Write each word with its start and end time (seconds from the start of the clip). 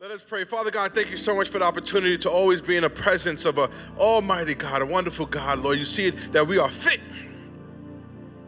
Let 0.00 0.12
us 0.12 0.22
pray. 0.22 0.44
Father 0.44 0.70
God, 0.70 0.94
thank 0.94 1.10
you 1.10 1.18
so 1.18 1.36
much 1.36 1.50
for 1.50 1.58
the 1.58 1.66
opportunity 1.66 2.16
to 2.16 2.30
always 2.30 2.62
be 2.62 2.74
in 2.74 2.84
the 2.84 2.88
presence 2.88 3.44
of 3.44 3.58
an 3.58 3.68
almighty 3.98 4.54
God, 4.54 4.80
a 4.80 4.86
wonderful 4.86 5.26
God, 5.26 5.58
Lord. 5.58 5.78
You 5.78 5.84
see 5.84 6.08
that 6.08 6.46
we 6.46 6.56
are 6.56 6.70
fit 6.70 7.00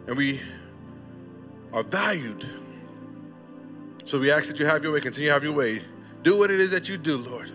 and 0.06 0.16
we 0.16 0.40
are 1.74 1.82
valued. 1.82 2.46
So 4.06 4.18
we 4.18 4.30
ask 4.32 4.48
that 4.48 4.58
you 4.58 4.64
have 4.64 4.82
your 4.82 4.94
way, 4.94 5.00
continue 5.00 5.28
to 5.28 5.34
have 5.34 5.44
your 5.44 5.52
way. 5.52 5.82
Do 6.22 6.38
what 6.38 6.50
it 6.50 6.58
is 6.58 6.70
that 6.70 6.88
you 6.88 6.96
do, 6.96 7.18
Lord. 7.18 7.53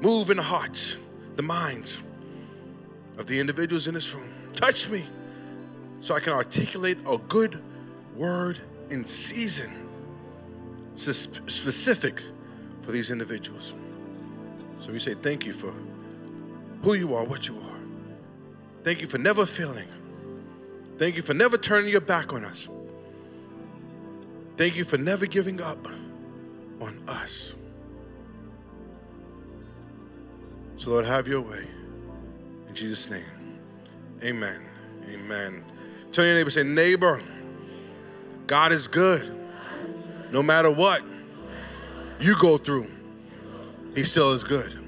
Move 0.00 0.30
in 0.30 0.36
the 0.36 0.44
hearts, 0.44 0.96
the 1.34 1.42
minds 1.42 2.04
of 3.18 3.26
the 3.26 3.40
individuals 3.40 3.88
in 3.88 3.94
this 3.94 4.14
room. 4.14 4.32
Touch 4.52 4.88
me 4.88 5.02
so 5.98 6.14
I 6.14 6.20
can 6.20 6.32
articulate 6.32 6.98
a 7.04 7.18
good 7.18 7.60
word 8.14 8.60
in 8.90 9.04
season, 9.04 9.72
specific 10.94 12.22
for 12.84 12.92
these 12.92 13.10
individuals. 13.10 13.74
So 14.80 14.92
we 14.92 14.98
say 14.98 15.14
thank 15.14 15.46
you 15.46 15.52
for 15.52 15.72
who 16.82 16.94
you 16.94 17.14
are, 17.14 17.24
what 17.24 17.48
you 17.48 17.56
are. 17.56 17.78
Thank 18.82 19.00
you 19.00 19.06
for 19.06 19.16
never 19.16 19.46
failing. 19.46 19.88
Thank 20.98 21.16
you 21.16 21.22
for 21.22 21.32
never 21.32 21.56
turning 21.56 21.90
your 21.90 22.02
back 22.02 22.32
on 22.32 22.44
us. 22.44 22.68
Thank 24.56 24.76
you 24.76 24.84
for 24.84 24.98
never 24.98 25.26
giving 25.26 25.60
up 25.60 25.88
on 26.80 27.02
us. 27.08 27.56
So, 30.76 30.90
Lord, 30.90 31.06
have 31.06 31.26
your 31.26 31.40
way. 31.40 31.66
In 32.68 32.74
Jesus' 32.74 33.08
name, 33.08 33.24
amen. 34.22 34.60
Amen. 35.08 35.64
Tell 36.12 36.24
your 36.24 36.34
neighbor, 36.34 36.50
say, 36.50 36.62
neighbor, 36.62 37.20
God 38.46 38.72
is 38.72 38.86
good. 38.86 39.40
No 40.30 40.42
matter 40.42 40.70
what 40.70 41.02
you 42.20 42.36
go 42.38 42.56
through, 42.56 42.86
He 43.94 44.04
still 44.04 44.32
is 44.32 44.44
good. 44.44 44.78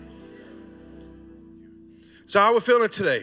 So, 2.26 2.40
how 2.40 2.50
are 2.50 2.54
we 2.54 2.60
feeling 2.60 2.88
today? 2.88 3.22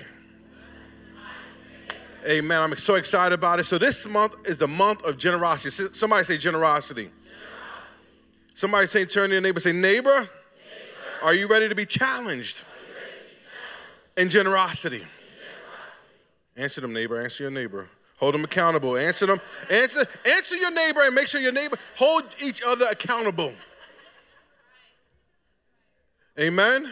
Amen. 2.26 2.62
I'm 2.62 2.78
so 2.78 2.96
excited 2.96 3.34
about 3.34 3.60
it. 3.60 3.66
So, 3.66 3.78
this 3.78 4.08
month 4.08 4.48
is 4.48 4.58
the 4.58 4.68
month 4.68 5.04
of 5.04 5.18
generosity. 5.18 5.90
Somebody 5.94 6.24
say 6.24 6.38
generosity. 6.38 7.04
generosity. 7.04 7.24
Somebody 8.54 8.88
say, 8.88 9.06
turn 9.06 9.30
to 9.30 9.34
your 9.34 9.42
neighbor, 9.42 9.60
say, 9.60 9.74
neighbor, 9.74 10.10
neighbor. 10.10 10.30
are 11.22 11.34
you 11.34 11.48
ready 11.48 11.68
to 11.68 11.76
be 11.76 11.86
challenged, 11.86 12.64
in 14.16 14.30
generosity? 14.30 14.98
in 14.98 15.02
generosity? 15.02 15.08
Answer 16.56 16.82
them, 16.82 16.94
neighbor. 16.94 17.22
Answer 17.22 17.44
your 17.44 17.52
neighbor. 17.52 17.90
Hold 18.20 18.36
them 18.36 18.46
accountable. 18.46 18.96
Answer 18.96 19.26
them. 19.26 19.40
Answer, 19.70 20.06
answer 20.26 20.56
your 20.56 20.72
neighbor 20.72 21.02
and 21.04 21.14
make 21.14 21.28
sure 21.28 21.42
your 21.42 21.52
neighbor 21.52 21.78
hold 21.98 22.24
each 22.42 22.62
other 22.66 22.86
accountable. 22.90 23.52
Amen. 26.40 26.90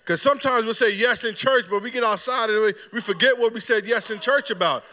Because 0.00 0.20
sometimes 0.20 0.64
we'll 0.64 0.74
say 0.74 0.94
yes 0.94 1.24
in 1.24 1.34
church, 1.34 1.66
but 1.70 1.82
we 1.82 1.90
get 1.90 2.04
outside 2.04 2.50
and 2.50 2.74
we 2.92 3.00
forget 3.00 3.38
what 3.38 3.52
we 3.52 3.60
said 3.60 3.86
yes 3.86 4.10
in 4.10 4.18
church 4.18 4.50
about. 4.50 4.84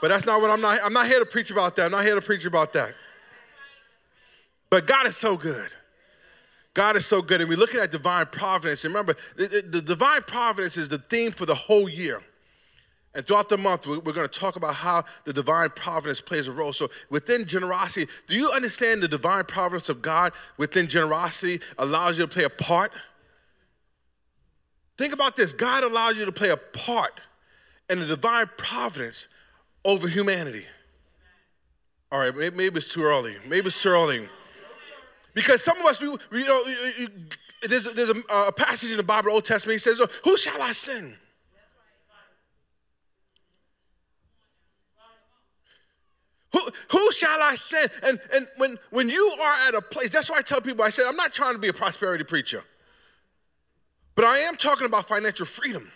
But 0.00 0.08
that's 0.08 0.26
not 0.26 0.40
what 0.40 0.50
I'm 0.50 0.60
not. 0.60 0.78
I'm 0.84 0.92
not 0.92 1.06
here 1.06 1.20
to 1.20 1.26
preach 1.26 1.50
about 1.50 1.76
that. 1.76 1.86
I'm 1.86 1.92
not 1.92 2.04
here 2.04 2.14
to 2.14 2.20
preach 2.20 2.44
about 2.44 2.72
that. 2.74 2.94
But 4.70 4.86
God 4.86 5.06
is 5.06 5.16
so 5.16 5.36
good. 5.36 5.70
God 6.74 6.96
is 6.96 7.06
so 7.06 7.22
good. 7.22 7.40
And 7.40 7.48
we're 7.48 7.58
looking 7.58 7.80
at 7.80 7.90
divine 7.90 8.26
providence. 8.26 8.84
And 8.84 8.92
remember, 8.92 9.16
the, 9.36 9.64
the 9.66 9.80
divine 9.80 10.22
providence 10.22 10.76
is 10.76 10.88
the 10.88 10.98
theme 10.98 11.32
for 11.32 11.46
the 11.46 11.54
whole 11.54 11.88
year. 11.88 12.20
And 13.14 13.26
throughout 13.26 13.48
the 13.48 13.56
month, 13.56 13.86
we're 13.86 14.00
going 14.00 14.28
to 14.28 14.40
talk 14.40 14.56
about 14.56 14.74
how 14.74 15.04
the 15.24 15.32
divine 15.32 15.70
providence 15.70 16.20
plays 16.20 16.48
a 16.48 16.52
role. 16.52 16.74
So, 16.74 16.90
within 17.08 17.46
generosity, 17.46 18.12
do 18.26 18.34
you 18.36 18.50
understand 18.54 19.00
the 19.00 19.08
divine 19.08 19.44
providence 19.44 19.88
of 19.88 20.02
God 20.02 20.34
within 20.58 20.86
generosity 20.86 21.60
allows 21.78 22.18
you 22.18 22.26
to 22.26 22.28
play 22.28 22.44
a 22.44 22.50
part? 22.50 22.92
Think 24.98 25.12
about 25.12 25.36
this 25.36 25.52
God 25.52 25.84
allows 25.84 26.18
you 26.18 26.24
to 26.24 26.32
play 26.32 26.50
a 26.50 26.56
part 26.56 27.20
in 27.88 27.98
the 27.98 28.06
divine 28.06 28.46
providence 28.56 29.28
over 29.84 30.08
humanity. 30.08 30.64
All 32.10 32.18
right, 32.20 32.34
maybe 32.34 32.76
it's 32.76 32.92
too 32.92 33.02
early. 33.02 33.34
Maybe 33.48 33.66
it's 33.66 33.82
too 33.82 33.90
early. 33.90 34.28
Because 35.34 35.62
some 35.62 35.76
of 35.78 35.84
us, 35.84 36.00
we, 36.00 36.08
we 36.08 36.40
you 36.40 36.46
know, 36.46 36.62
there's, 37.68 37.92
there's 37.92 38.10
a, 38.10 38.14
a, 38.32 38.52
passage 38.52 38.90
in 38.90 38.96
the 38.96 39.02
Bible, 39.02 39.32
Old 39.32 39.44
Testament, 39.44 39.74
he 39.74 39.78
says, 39.78 40.00
Who 40.24 40.36
shall 40.36 40.62
I 40.62 40.72
send? 40.72 41.16
Who, 46.52 46.60
who 46.90 47.12
shall 47.12 47.42
I 47.42 47.54
send? 47.54 47.90
And, 48.02 48.18
and 48.34 48.46
when, 48.56 48.78
when 48.90 49.08
you 49.10 49.30
are 49.42 49.68
at 49.68 49.74
a 49.74 49.82
place, 49.82 50.10
that's 50.10 50.30
why 50.30 50.38
I 50.38 50.42
tell 50.42 50.60
people, 50.60 50.84
I 50.84 50.88
said, 50.88 51.04
I'm 51.06 51.16
not 51.16 51.34
trying 51.34 51.52
to 51.52 51.60
be 51.60 51.68
a 51.68 51.72
prosperity 51.74 52.24
preacher, 52.24 52.62
but 54.16 54.24
I 54.24 54.38
am 54.38 54.56
talking 54.56 54.86
about 54.86 55.06
financial 55.06 55.46
freedom. 55.46 55.92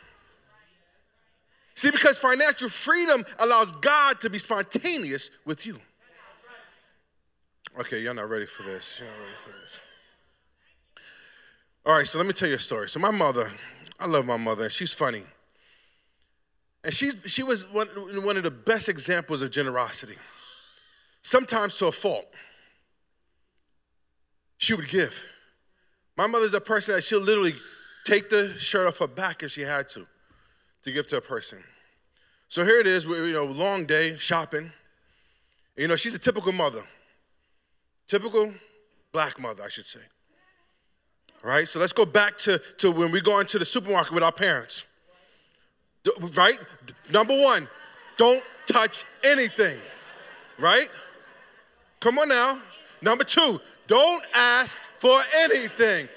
See, 1.75 1.91
because 1.91 2.19
financial 2.19 2.69
freedom 2.69 3.25
allows 3.39 3.73
God 3.73 4.21
to 4.21 4.31
be 4.31 4.39
spontaneous 4.39 5.31
with 5.47 5.65
you. 5.65 5.79
Okay, 7.79 8.01
you're 8.03 8.13
not 8.13 8.29
ready 8.29 8.47
for 8.47 8.63
this. 8.65 9.01
You're 9.01 9.09
not 9.09 9.19
ready 9.19 9.37
for 9.37 9.51
this. 9.51 9.81
All 11.87 11.95
right, 11.95 12.07
so 12.07 12.19
let 12.19 12.27
me 12.27 12.35
tell 12.35 12.49
you 12.49 12.57
a 12.57 12.59
story. 12.59 12.89
So 12.89 13.01
my 13.01 13.11
mother, 13.11 13.47
I 13.99 14.07
love 14.07 14.27
my 14.27 14.37
mother, 14.37 14.65
and 14.65 14.73
she's 14.73 14.93
funny. 14.93 15.23
And 16.85 16.93
she, 16.93 17.13
she 17.27 17.43
was 17.43 17.71
one, 17.73 17.87
one 17.87 18.37
of 18.37 18.43
the 18.43 18.51
best 18.51 18.89
examples 18.89 19.41
of 19.41 19.51
generosity, 19.51 20.17
sometimes 21.23 21.77
to 21.79 21.87
a 21.87 21.93
fault. 21.93 22.27
She 24.59 24.75
would 24.75 24.89
give. 24.89 25.27
My 26.17 26.27
mother's 26.27 26.53
a 26.53 26.61
person 26.61 26.95
that 26.95 27.03
she'll 27.03 27.23
literally 27.23 27.55
take 28.05 28.31
the 28.31 28.55
shirt 28.59 28.87
off 28.87 28.99
her 28.99 29.07
back 29.07 29.43
if 29.43 29.53
she 29.53 29.63
had 29.63 29.89
to, 29.91 30.07
to 30.85 30.93
give 30.93 31.07
to 31.09 31.17
a 31.17 31.21
person. 31.21 31.59
So 32.49 32.65
here 32.65 32.81
it 32.81 32.87
is, 32.87 33.05
you 33.05 33.33
know, 33.33 33.45
long 33.45 33.85
day 33.87 34.17
shopping. 34.19 34.73
You 35.77 35.89
know, 35.89 35.97
she's 35.97 36.15
a 36.15 36.19
typical 36.19 36.53
mother. 36.53 36.83
Typical 38.07 38.53
black 39.13 39.41
mother, 39.41 39.63
I 39.63 39.69
should 39.69 39.87
say. 39.87 40.01
Right, 41.43 41.67
so 41.67 41.79
let's 41.79 41.95
go 41.95 42.05
back 42.05 42.37
to, 42.39 42.59
to 42.79 42.91
when 42.91 43.13
we 43.13 43.21
go 43.23 43.41
into 43.41 43.59
the 43.59 43.65
supermarket 43.65 44.13
with 44.13 44.23
our 44.23 44.33
parents. 44.33 44.85
Right? 46.35 46.59
Number 47.13 47.35
one, 47.35 47.67
don't 48.19 48.43
touch 48.67 49.05
anything. 49.25 49.79
Right? 50.59 50.89
Come 52.01 52.19
on 52.19 52.29
now. 52.29 52.59
Number 53.01 53.25
two, 53.25 53.61
don't 53.87 54.23
ask 54.35 54.77
for 54.99 55.19
anything. 55.37 56.09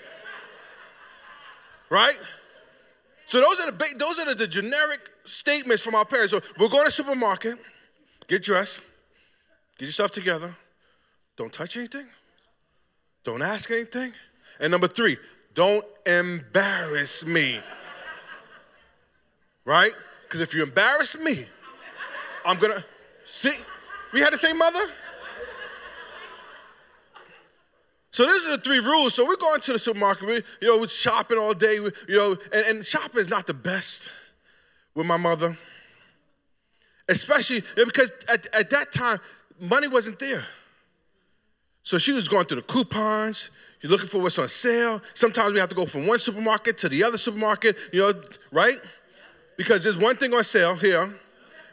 Right? 1.93 2.17
So 3.27 3.39
those 3.39 3.59
are 3.59 3.71
the 3.71 3.85
those 3.99 4.17
are 4.17 4.25
the, 4.25 4.33
the 4.33 4.47
generic 4.47 5.11
statements 5.25 5.83
from 5.83 5.93
our 5.93 6.05
parents. 6.05 6.31
So 6.31 6.41
we're 6.57 6.67
going 6.67 6.85
to 6.85 6.91
supermarket, 6.91 7.59
get 8.27 8.41
dressed, 8.41 8.81
get 9.77 9.85
yourself 9.85 10.09
together. 10.09 10.55
Don't 11.37 11.53
touch 11.53 11.77
anything. 11.77 12.07
Don't 13.23 13.43
ask 13.43 13.69
anything. 13.69 14.11
And 14.59 14.71
number 14.71 14.87
three, 14.87 15.17
don't 15.53 15.85
embarrass 16.07 17.27
me. 17.27 17.59
Right? 19.63 19.93
Because 20.23 20.41
if 20.41 20.55
you 20.55 20.63
embarrass 20.63 21.23
me, 21.23 21.45
I'm 22.43 22.57
gonna 22.57 22.83
see. 23.23 23.53
We 24.13 24.19
had 24.21 24.33
the 24.33 24.39
same 24.39 24.57
mother? 24.57 24.83
So 28.13 28.27
these 28.27 28.47
are 28.47 28.57
the 28.57 28.61
three 28.61 28.77
rules. 28.77 29.15
So 29.15 29.25
we're 29.25 29.35
going 29.35 29.59
to 29.61 29.73
the 29.73 29.79
supermarket. 29.79 30.27
We, 30.27 30.35
you 30.61 30.67
know, 30.67 30.77
we're 30.77 30.87
shopping 30.87 31.39
all 31.39 31.53
day. 31.53 31.79
We, 31.79 31.89
you 32.07 32.17
know, 32.17 32.37
and, 32.53 32.65
and 32.67 32.85
shopping 32.85 33.19
is 33.19 33.29
not 33.29 33.47
the 33.47 33.55
best 33.55 34.13
with 34.93 35.07
my 35.07 35.17
mother, 35.17 35.57
especially 37.09 37.63
because 37.75 38.11
at, 38.31 38.47
at 38.55 38.69
that 38.69 38.91
time 38.91 39.17
money 39.59 39.87
wasn't 39.87 40.19
there. 40.19 40.43
So 41.81 41.97
she 41.97 42.11
was 42.11 42.27
going 42.27 42.45
through 42.45 42.61
the 42.61 42.67
coupons. 42.67 43.49
You're 43.81 43.91
looking 43.91 44.07
for 44.07 44.21
what's 44.21 44.37
on 44.37 44.47
sale. 44.47 45.01
Sometimes 45.15 45.51
we 45.51 45.59
have 45.59 45.69
to 45.69 45.75
go 45.75 45.87
from 45.87 46.05
one 46.05 46.19
supermarket 46.19 46.77
to 46.79 46.89
the 46.89 47.03
other 47.03 47.17
supermarket, 47.17 47.75
you 47.91 48.01
know, 48.01 48.13
right? 48.51 48.77
Because 49.57 49.83
there's 49.83 49.97
one 49.97 50.17
thing 50.17 50.33
on 50.35 50.43
sale 50.43 50.75
here, 50.75 51.01
and 51.01 51.13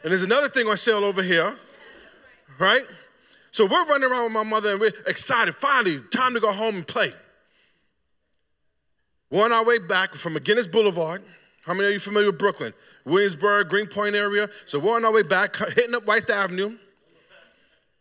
there's 0.03 0.23
another 0.23 0.49
thing 0.49 0.67
on 0.67 0.75
sale 0.75 1.05
over 1.05 1.21
here, 1.21 1.53
right? 2.57 2.81
So 3.51 3.65
we're 3.65 3.85
running 3.85 4.09
around 4.09 4.25
with 4.25 4.33
my 4.33 4.43
mother 4.43 4.71
and 4.71 4.79
we're 4.79 4.93
excited. 5.07 5.53
Finally, 5.53 5.99
time 6.11 6.33
to 6.33 6.39
go 6.39 6.51
home 6.51 6.75
and 6.75 6.87
play. 6.87 7.11
We're 9.29 9.45
on 9.45 9.51
our 9.51 9.65
way 9.65 9.77
back 9.79 10.13
from 10.15 10.35
McGuinness 10.35 10.71
Boulevard. 10.71 11.21
How 11.65 11.73
many 11.73 11.87
of 11.87 11.93
you 11.93 11.99
familiar 11.99 12.31
with 12.31 12.39
Brooklyn? 12.39 12.73
Williamsburg, 13.05 13.69
Greenpoint 13.69 14.15
area. 14.15 14.49
So 14.65 14.79
we're 14.79 14.95
on 14.95 15.05
our 15.05 15.13
way 15.13 15.23
back, 15.23 15.55
hitting 15.75 15.93
up 15.93 16.05
White 16.05 16.29
Avenue. 16.29 16.77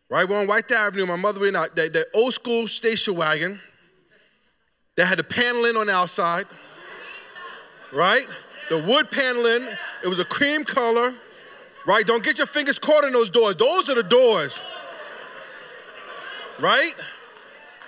Right, 0.09 0.29
we're 0.29 0.41
on 0.41 0.49
White 0.49 0.71
Avenue. 0.73 1.07
My 1.07 1.17
mother 1.17 1.47
in 1.47 1.55
that, 1.55 1.77
that 1.77 2.07
old 2.15 2.35
school 2.35 2.67
station 2.67 3.17
wagon 3.17 3.61
that 4.97 5.07
had 5.07 5.19
the 5.19 5.25
paneling 5.25 5.77
on 5.77 5.87
the 5.87 5.93
outside. 5.93 6.47
Right? 7.93 8.27
The 8.71 8.83
wood 8.83 9.11
paneling. 9.11 9.69
It 10.05 10.09
was 10.09 10.19
a 10.21 10.25
cream 10.25 10.65
color. 10.65 11.13
Right? 11.87 12.05
Don't 12.07 12.25
get 12.25 12.39
your 12.39 12.47
fingers 12.47 12.79
caught 12.79 13.05
in 13.05 13.13
those 13.13 13.31
doors. 13.31 13.57
Those 13.57 13.89
are 13.89 13.95
the 13.95 14.03
doors. 14.03 14.61
Right? 16.61 16.93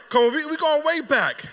Come 0.09 0.25
on, 0.25 0.33
we, 0.35 0.47
we 0.47 0.57
going 0.57 0.83
way 0.85 1.01
back. 1.03 1.45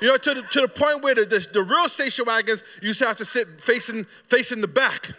You 0.00 0.08
know, 0.08 0.16
to 0.16 0.34
the, 0.34 0.42
to 0.42 0.60
the 0.62 0.68
point 0.68 1.02
where 1.02 1.14
the, 1.14 1.24
the, 1.24 1.46
the 1.52 1.62
real 1.62 1.88
station 1.88 2.24
wagons 2.26 2.62
used 2.82 3.00
to 3.00 3.06
have 3.06 3.16
to 3.18 3.24
sit 3.24 3.60
facing, 3.60 4.04
facing 4.04 4.60
the 4.60 4.68
back. 4.68 5.12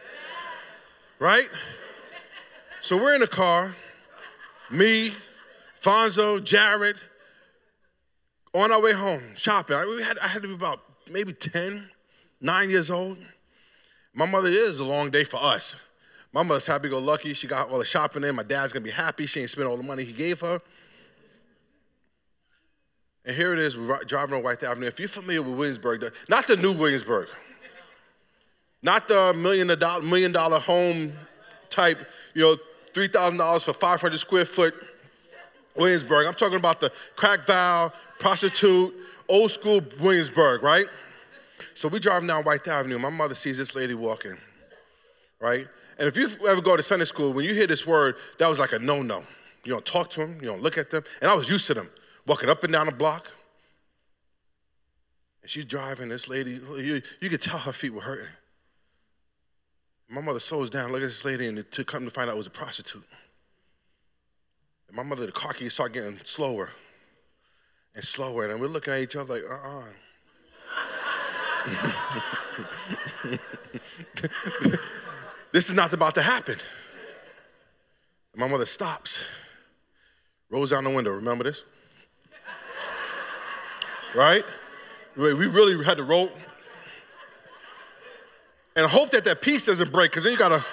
Right? 1.19 1.47
So 2.81 2.95
we're 2.95 3.15
in 3.15 3.21
the 3.21 3.27
car, 3.27 3.75
me, 4.69 5.13
Fonzo, 5.79 6.43
Jared, 6.43 6.95
on 8.53 8.71
our 8.71 8.81
way 8.81 8.93
home, 8.93 9.21
shopping. 9.35 9.75
I, 9.75 10.01
had, 10.05 10.17
I 10.19 10.27
had 10.27 10.41
to 10.43 10.47
be 10.47 10.53
about 10.53 10.81
maybe 11.11 11.33
10, 11.33 11.89
9 12.41 12.69
years 12.69 12.89
old. 12.89 13.17
My 14.13 14.25
mother 14.25 14.49
is 14.49 14.79
a 14.79 14.85
long 14.85 15.09
day 15.09 15.23
for 15.23 15.37
us. 15.37 15.75
My 16.33 16.43
mother's 16.43 16.65
happy 16.65 16.89
go 16.89 16.99
lucky. 16.99 17.33
She 17.33 17.47
got 17.47 17.69
all 17.69 17.79
the 17.79 17.85
shopping 17.85 18.23
in. 18.23 18.35
My 18.35 18.43
dad's 18.43 18.73
gonna 18.73 18.83
be 18.83 18.91
happy. 18.91 19.25
She 19.25 19.41
ain't 19.41 19.49
spent 19.49 19.67
all 19.67 19.77
the 19.77 19.83
money 19.83 20.03
he 20.03 20.13
gave 20.13 20.41
her. 20.41 20.61
And 23.27 23.35
here 23.35 23.51
it 23.51 23.59
is, 23.59 23.77
we're 23.77 23.99
driving 24.05 24.37
on 24.37 24.43
White 24.43 24.63
Avenue. 24.63 24.87
If 24.87 25.01
you're 25.01 25.09
familiar 25.09 25.41
with 25.41 25.57
Williamsburg, 25.57 26.13
not 26.29 26.47
the 26.47 26.55
new 26.55 26.71
Williamsburg, 26.71 27.27
not 28.81 29.09
the 29.09 29.33
million 29.35 29.67
dollar, 29.77 30.01
million 30.01 30.31
dollar 30.31 30.59
home 30.59 31.11
type, 31.69 31.99
you 32.33 32.41
know, 32.41 32.55
$3,000 32.93 33.65
for 33.65 33.73
500 33.73 34.17
square 34.17 34.45
foot 34.45 34.73
Williamsburg. 35.75 36.25
I'm 36.25 36.35
talking 36.35 36.57
about 36.57 36.79
the 36.79 36.89
crack 37.17 37.43
valve, 37.43 37.93
prostitute, 38.17 38.95
old 39.27 39.51
school 39.51 39.81
Williamsburg, 39.99 40.63
right? 40.63 40.85
So 41.75 41.89
we 41.89 41.99
driving 41.99 42.29
down 42.29 42.45
White 42.45 42.65
Avenue. 42.65 42.97
My 42.97 43.09
mother 43.09 43.35
sees 43.35 43.57
this 43.57 43.75
lady 43.75 43.93
walking, 43.93 44.37
right? 45.41 45.67
And 45.99 46.07
if 46.07 46.15
you 46.15 46.29
ever 46.47 46.61
go 46.61 46.77
to 46.77 46.83
Sunday 46.83 47.05
school, 47.05 47.33
when 47.33 47.43
you 47.43 47.53
hear 47.53 47.67
this 47.67 47.85
word, 47.85 48.15
that 48.39 48.47
was 48.47 48.57
like 48.57 48.71
a 48.71 48.79
no 48.79 49.01
no. 49.01 49.21
You 49.65 49.73
don't 49.73 49.85
talk 49.85 50.09
to 50.11 50.21
them, 50.21 50.37
you 50.39 50.47
don't 50.47 50.61
look 50.61 50.77
at 50.77 50.91
them. 50.91 51.03
And 51.21 51.29
I 51.29 51.35
was 51.35 51.49
used 51.49 51.67
to 51.67 51.73
them 51.73 51.89
walking 52.27 52.49
up 52.49 52.63
and 52.63 52.73
down 52.73 52.85
the 52.85 52.91
block. 52.91 53.31
And 55.41 55.49
she's 55.49 55.65
driving, 55.65 56.09
this 56.09 56.27
lady, 56.27 56.59
you, 56.77 57.01
you 57.21 57.29
could 57.29 57.41
tell 57.41 57.57
her 57.57 57.71
feet 57.71 57.93
were 57.93 58.01
hurting. 58.01 58.27
My 60.09 60.21
mother 60.21 60.39
slows 60.39 60.69
down, 60.69 60.91
look 60.91 61.01
at 61.01 61.07
this 61.07 61.25
lady, 61.25 61.47
and 61.47 61.69
to 61.71 61.83
come 61.83 62.05
to 62.05 62.11
find 62.11 62.29
out 62.29 62.33
it 62.33 62.37
was 62.37 62.47
a 62.47 62.51
prostitute. 62.51 63.03
And 64.87 64.95
my 64.95 65.03
mother, 65.03 65.25
the 65.25 65.31
car 65.31 65.53
keys 65.53 65.73
start 65.73 65.93
getting 65.93 66.17
slower 66.17 66.71
and 67.95 68.03
slower, 68.03 68.45
and 68.45 68.61
we're 68.61 68.67
looking 68.67 68.93
at 68.93 68.99
each 69.01 69.15
other 69.15 69.33
like, 69.35 69.43
uh 69.49 69.79
uh 69.79 69.83
this 75.51 75.69
is 75.69 75.75
not 75.75 75.91
about 75.91 76.15
to 76.15 76.21
happen. 76.21 76.55
My 78.35 78.47
mother 78.47 78.65
stops, 78.65 79.25
rolls 80.49 80.69
down 80.69 80.85
the 80.85 80.89
window. 80.91 81.11
Remember 81.11 81.43
this? 81.43 81.65
Right? 84.17 84.43
We 85.15 85.31
really 85.31 85.85
had 85.85 85.97
to 85.97 86.03
roll. 86.03 86.31
And 88.75 88.87
hope 88.87 89.11
that 89.11 89.23
that 89.25 89.41
piece 89.41 89.67
doesn't 89.67 89.91
break, 89.91 90.09
because 90.11 90.23
then 90.23 90.33
you 90.33 90.39
gotta. 90.39 90.65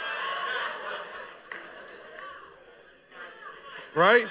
Right? 3.95 4.25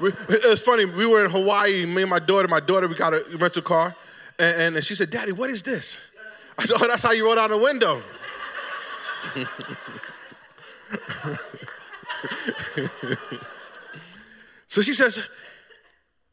It 0.00 0.44
was 0.44 0.60
funny. 0.60 0.84
We 0.84 1.06
were 1.06 1.24
in 1.24 1.30
Hawaii, 1.30 1.86
me 1.86 2.02
and 2.02 2.10
my 2.10 2.18
daughter. 2.18 2.48
My 2.48 2.60
daughter, 2.60 2.86
we 2.86 2.96
got 2.96 3.14
a 3.14 3.24
rental 3.38 3.62
car. 3.62 3.96
And, 4.38 4.76
and 4.76 4.84
she 4.84 4.94
said, 4.94 5.08
Daddy, 5.10 5.32
what 5.32 5.48
is 5.48 5.62
this? 5.62 6.02
I 6.58 6.66
said, 6.66 6.76
Oh, 6.80 6.86
that's 6.86 7.02
how 7.02 7.12
you 7.12 7.24
roll 7.24 7.36
down 7.36 7.48
the 7.50 7.58
window. 7.58 8.02
so 14.66 14.82
she 14.82 14.92
says, 14.92 15.26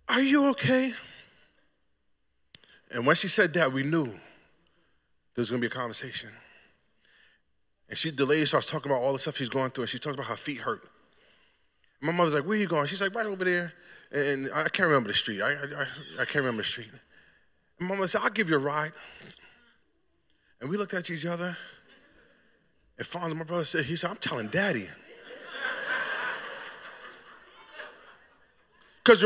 Are 0.10 0.22
you 0.22 0.50
okay? 0.50 0.92
And 2.94 3.06
when 3.06 3.16
she 3.16 3.28
said 3.28 3.54
that, 3.56 3.74
we 3.74 3.84
knew 3.84 4.06
there 4.06 5.42
was 5.42 5.50
gonna 5.50 5.62
be 5.62 5.68
a 5.68 5.70
conversation. 5.70 6.30
And 7.90 7.98
she, 7.98 8.12
the 8.12 8.26
lady 8.26 8.46
starts 8.46 8.70
talking 8.70 8.92
about 8.92 9.02
all 9.02 9.14
the 9.14 9.20
stuff 9.20 9.38
she's 9.38 9.50
going 9.50 9.72
through, 9.72 9.84
and 9.84 9.90
she 9.90 10.00
talks 10.00 10.16
about 10.16 10.28
how 10.28 10.34
her 10.34 10.38
feet 10.38 10.60
hurt. 10.60 10.88
My 12.02 12.12
mother's 12.12 12.36
like, 12.36 12.46
Where 12.46 12.58
you 12.58 12.68
going? 12.68 12.88
She's 12.88 13.02
like, 13.02 13.16
Right 13.16 13.26
over 13.26 13.44
there. 13.44 13.74
And 14.12 14.50
I 14.54 14.64
can't 14.70 14.88
remember 14.88 15.08
the 15.08 15.16
street. 15.16 15.42
I, 15.42 15.52
I, 15.52 15.86
I 16.20 16.26
can't 16.26 16.36
remember 16.36 16.62
the 16.62 16.68
street. 16.68 16.92
And 17.80 17.90
my 17.90 17.96
mother 17.96 18.08
said, 18.08 18.22
I'll 18.24 18.30
give 18.30 18.50
you 18.50 18.58
a 18.58 18.60
ride. 18.60 18.92
And 20.62 20.70
we 20.70 20.78
looked 20.78 20.94
at 20.94 21.10
each 21.10 21.26
other. 21.26 21.58
And 22.98 23.08
finally, 23.08 23.34
my 23.34 23.44
brother 23.44 23.66
said, 23.66 23.86
He 23.86 23.96
said, 23.96 24.12
I'm 24.12 24.18
telling 24.18 24.48
daddy. 24.48 24.88
Because 29.04 29.22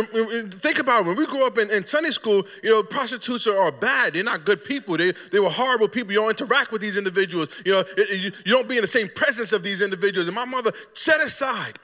think 0.55 0.79
about 0.79 1.01
it, 1.01 1.05
when 1.05 1.15
we 1.15 1.27
grew 1.27 1.45
up 1.45 1.59
in, 1.59 1.69
in, 1.69 1.85
Sunday 1.85 2.09
school, 2.09 2.47
you 2.63 2.71
know, 2.71 2.81
prostitutes 2.81 3.45
are, 3.45 3.59
are, 3.59 3.71
bad. 3.71 4.13
They're 4.13 4.23
not 4.23 4.43
good 4.43 4.63
people. 4.63 4.97
They, 4.97 5.13
they 5.31 5.39
were 5.39 5.51
horrible 5.51 5.87
people. 5.87 6.13
You 6.13 6.19
don't 6.19 6.41
interact 6.41 6.71
with 6.71 6.81
these 6.81 6.97
individuals. 6.97 7.49
You 7.63 7.73
know, 7.73 7.83
it, 7.95 8.19
you, 8.19 8.31
you 8.43 8.51
don't 8.53 8.67
be 8.67 8.77
in 8.77 8.81
the 8.81 8.87
same 8.87 9.07
presence 9.07 9.53
of 9.53 9.61
these 9.61 9.81
individuals. 9.81 10.27
And 10.27 10.35
my 10.35 10.45
mother 10.45 10.71
set 10.95 11.21
aside 11.21 11.77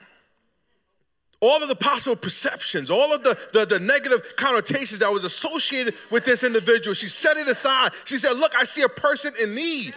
all 1.40 1.62
of 1.62 1.68
the 1.68 1.76
possible 1.76 2.16
perceptions, 2.16 2.90
all 2.90 3.14
of 3.14 3.22
the, 3.22 3.38
the, 3.52 3.66
the, 3.66 3.78
negative 3.78 4.34
connotations 4.36 4.98
that 4.98 5.12
was 5.12 5.22
associated 5.22 5.94
with 6.10 6.24
this 6.24 6.42
individual. 6.42 6.94
She 6.94 7.06
set 7.06 7.36
it 7.36 7.46
aside. 7.46 7.92
She 8.06 8.16
said, 8.16 8.32
Look, 8.32 8.56
I 8.56 8.64
see 8.64 8.82
a 8.82 8.88
person 8.88 9.32
in 9.40 9.54
need. 9.54 9.94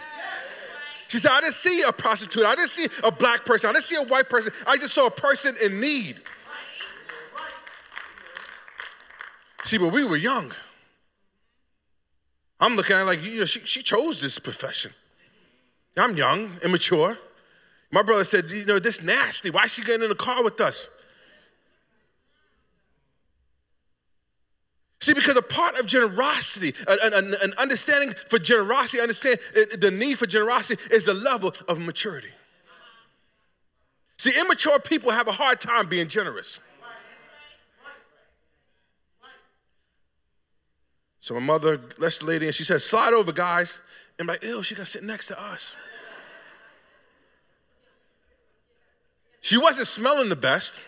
She 1.08 1.18
said, 1.18 1.32
I 1.32 1.40
didn't 1.40 1.54
see 1.54 1.82
a 1.88 1.92
prostitute. 1.92 2.44
I 2.44 2.54
didn't 2.54 2.68
see 2.68 2.86
a 3.02 3.10
black 3.10 3.44
person. 3.44 3.70
I 3.70 3.72
didn't 3.72 3.84
see 3.84 3.96
a 3.96 4.04
white 4.04 4.28
person. 4.28 4.52
I 4.66 4.76
just 4.76 4.94
saw 4.94 5.06
a 5.06 5.10
person 5.10 5.56
in 5.64 5.80
need. 5.80 6.20
See, 9.64 9.78
but 9.78 9.92
we 9.92 10.04
were 10.04 10.16
young. 10.16 10.52
I'm 12.60 12.74
looking 12.74 12.96
at 12.96 13.02
like, 13.02 13.24
you 13.24 13.40
know, 13.40 13.44
she, 13.44 13.60
she 13.60 13.82
chose 13.82 14.20
this 14.20 14.38
profession. 14.38 14.92
I'm 15.96 16.16
young, 16.16 16.50
immature. 16.64 17.18
My 17.90 18.02
brother 18.02 18.24
said, 18.24 18.50
you 18.50 18.66
know, 18.66 18.78
this 18.78 19.02
nasty. 19.02 19.50
Why 19.50 19.64
is 19.64 19.74
she 19.74 19.82
getting 19.82 20.02
in 20.02 20.08
the 20.08 20.14
car 20.14 20.44
with 20.44 20.60
us? 20.60 20.88
See, 25.00 25.14
because 25.14 25.36
a 25.36 25.42
part 25.42 25.78
of 25.78 25.86
generosity, 25.86 26.74
an, 26.86 26.98
an, 27.14 27.34
an, 27.40 27.52
understanding 27.56 28.14
for 28.26 28.38
generosity, 28.38 29.00
understand 29.00 29.38
eh, 29.54 29.76
the 29.78 29.90
need 29.90 30.18
for 30.18 30.26
generosity 30.26 30.82
is 30.92 31.06
the 31.06 31.14
level 31.14 31.54
of 31.68 31.78
maturity. 31.78 32.28
See, 34.18 34.38
immature 34.40 34.78
people 34.80 35.12
have 35.12 35.28
a 35.28 35.32
hard 35.32 35.60
time 35.60 35.86
being 35.86 36.08
generous. 36.08 36.60
So 41.28 41.34
my 41.34 41.40
mother 41.40 41.78
lets 41.98 42.20
the 42.20 42.24
lady 42.24 42.46
and 42.46 42.54
she 42.54 42.64
says, 42.64 42.82
slide 42.82 43.12
over, 43.12 43.32
guys. 43.32 43.80
And 44.18 44.26
I'm 44.30 44.32
like, 44.32 44.42
ew, 44.42 44.62
she 44.62 44.74
got 44.74 44.86
to 44.86 44.90
sit 44.90 45.02
next 45.02 45.26
to 45.26 45.38
us. 45.38 45.76
She 49.42 49.58
wasn't 49.58 49.88
smelling 49.88 50.30
the 50.30 50.36
best. 50.36 50.80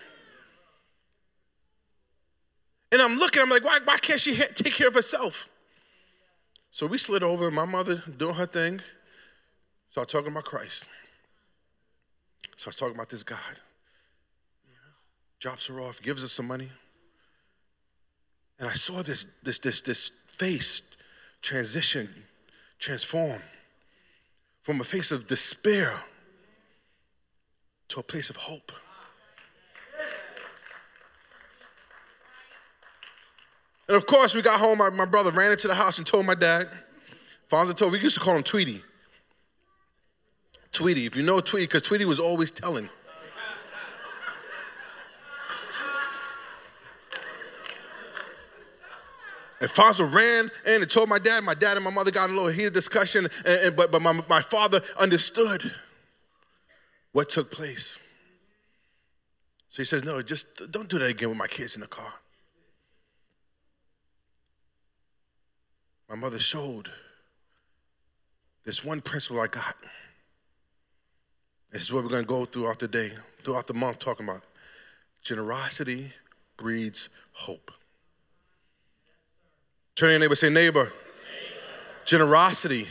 And 2.90 3.02
I'm 3.02 3.18
looking, 3.18 3.42
I'm 3.42 3.50
like, 3.50 3.62
why, 3.62 3.80
why 3.84 3.98
can't 3.98 4.18
she 4.18 4.34
take 4.34 4.72
care 4.72 4.88
of 4.88 4.94
herself? 4.94 5.46
So 6.70 6.86
we 6.86 6.96
slid 6.96 7.22
over, 7.22 7.50
my 7.50 7.66
mother 7.66 8.02
doing 8.16 8.36
her 8.36 8.46
thing, 8.46 8.80
start 9.90 10.08
talking 10.08 10.32
about 10.32 10.44
Christ. 10.44 10.88
Start 12.56 12.78
talking 12.78 12.94
about 12.94 13.10
this 13.10 13.24
God. 13.24 13.38
Drops 15.38 15.66
her 15.66 15.80
off, 15.80 16.00
gives 16.00 16.22
her 16.22 16.28
some 16.28 16.46
money. 16.46 16.70
And 18.58 18.70
I 18.70 18.72
saw 18.72 19.02
this, 19.02 19.24
this, 19.42 19.58
this, 19.58 19.82
this 19.82 20.12
face 20.40 20.80
transition, 21.42 22.08
transform 22.78 23.42
from 24.62 24.80
a 24.80 24.84
face 24.84 25.12
of 25.12 25.26
despair 25.26 25.92
to 27.88 28.00
a 28.00 28.02
place 28.02 28.30
of 28.30 28.36
hope. 28.36 28.72
And 33.86 33.96
of 33.98 34.06
course, 34.06 34.34
we 34.34 34.40
got 34.40 34.58
home. 34.58 34.78
My, 34.78 34.88
my 34.88 35.04
brother 35.04 35.30
ran 35.30 35.52
into 35.52 35.68
the 35.68 35.74
house 35.74 35.98
and 35.98 36.06
told 36.06 36.24
my 36.24 36.34
dad. 36.34 36.68
Fonzo 37.50 37.74
told, 37.74 37.92
we 37.92 37.98
used 37.98 38.14
to 38.14 38.24
call 38.24 38.36
him 38.36 38.42
Tweety. 38.42 38.82
Tweety, 40.72 41.04
if 41.04 41.16
you 41.16 41.22
know 41.22 41.40
Tweety, 41.40 41.66
because 41.66 41.82
Tweety 41.82 42.06
was 42.06 42.20
always 42.20 42.50
telling. 42.50 42.88
And 49.60 49.68
Fonzo 49.68 50.10
ran 50.12 50.50
in 50.66 50.82
and 50.82 50.90
told 50.90 51.08
my 51.08 51.18
dad. 51.18 51.44
My 51.44 51.54
dad 51.54 51.76
and 51.76 51.84
my 51.84 51.90
mother 51.90 52.10
got 52.10 52.30
a 52.30 52.32
little 52.32 52.48
heated 52.48 52.72
discussion, 52.72 53.28
and, 53.44 53.60
and, 53.66 53.76
but, 53.76 53.92
but 53.92 54.00
my, 54.00 54.18
my 54.28 54.40
father 54.40 54.80
understood 54.98 55.70
what 57.12 57.28
took 57.28 57.50
place. 57.50 57.98
So 59.68 59.82
he 59.82 59.86
says, 59.86 60.02
No, 60.04 60.22
just 60.22 60.72
don't 60.72 60.88
do 60.88 60.98
that 60.98 61.10
again 61.10 61.28
with 61.28 61.38
my 61.38 61.46
kids 61.46 61.74
in 61.74 61.82
the 61.82 61.86
car. 61.86 62.12
my 66.10 66.16
mother 66.16 66.40
showed 66.40 66.90
this 68.64 68.84
one 68.84 69.00
principle 69.00 69.40
I 69.40 69.46
got. 69.46 69.76
This 71.72 71.82
is 71.82 71.92
what 71.92 72.02
we're 72.02 72.10
going 72.10 72.22
to 72.22 72.28
go 72.28 72.44
throughout 72.44 72.80
the 72.80 72.88
day, 72.88 73.12
throughout 73.38 73.68
the 73.68 73.74
month, 73.74 74.00
talking 74.00 74.28
about 74.28 74.42
generosity 75.22 76.12
breeds 76.56 77.08
hope. 77.32 77.70
Turn 80.00 80.08
your 80.08 80.18
neighbor, 80.18 80.34
say, 80.34 80.48
neighbor, 80.48 80.84
neighbor. 80.84 80.92
Generosity, 82.06 82.84
generosity, 82.84 82.90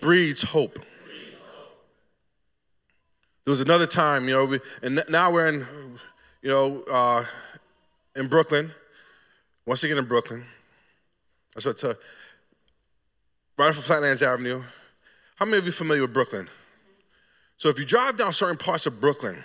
breeds 0.00 0.40
hope. 0.44 0.78
There 3.44 3.50
was 3.50 3.58
another 3.58 3.88
time, 3.88 4.28
you 4.28 4.34
know, 4.34 4.44
we, 4.44 4.60
and 4.84 5.02
now 5.08 5.32
we're 5.32 5.48
in, 5.48 5.66
you 6.42 6.50
know, 6.50 6.84
uh, 6.88 7.24
in 8.14 8.28
Brooklyn. 8.28 8.70
Once 9.66 9.82
again 9.82 9.98
in 9.98 10.04
Brooklyn. 10.04 10.44
So 11.58 11.72
to 11.72 11.98
right 13.58 13.70
off 13.70 13.76
of 13.76 13.82
Flatlands 13.82 14.22
Avenue. 14.22 14.62
How 15.34 15.44
many 15.44 15.58
of 15.58 15.66
you 15.66 15.72
familiar 15.72 16.02
with 16.02 16.14
Brooklyn? 16.14 16.48
So 17.56 17.68
if 17.68 17.80
you 17.80 17.84
drive 17.84 18.16
down 18.16 18.32
certain 18.32 18.58
parts 18.58 18.86
of 18.86 19.00
Brooklyn, 19.00 19.42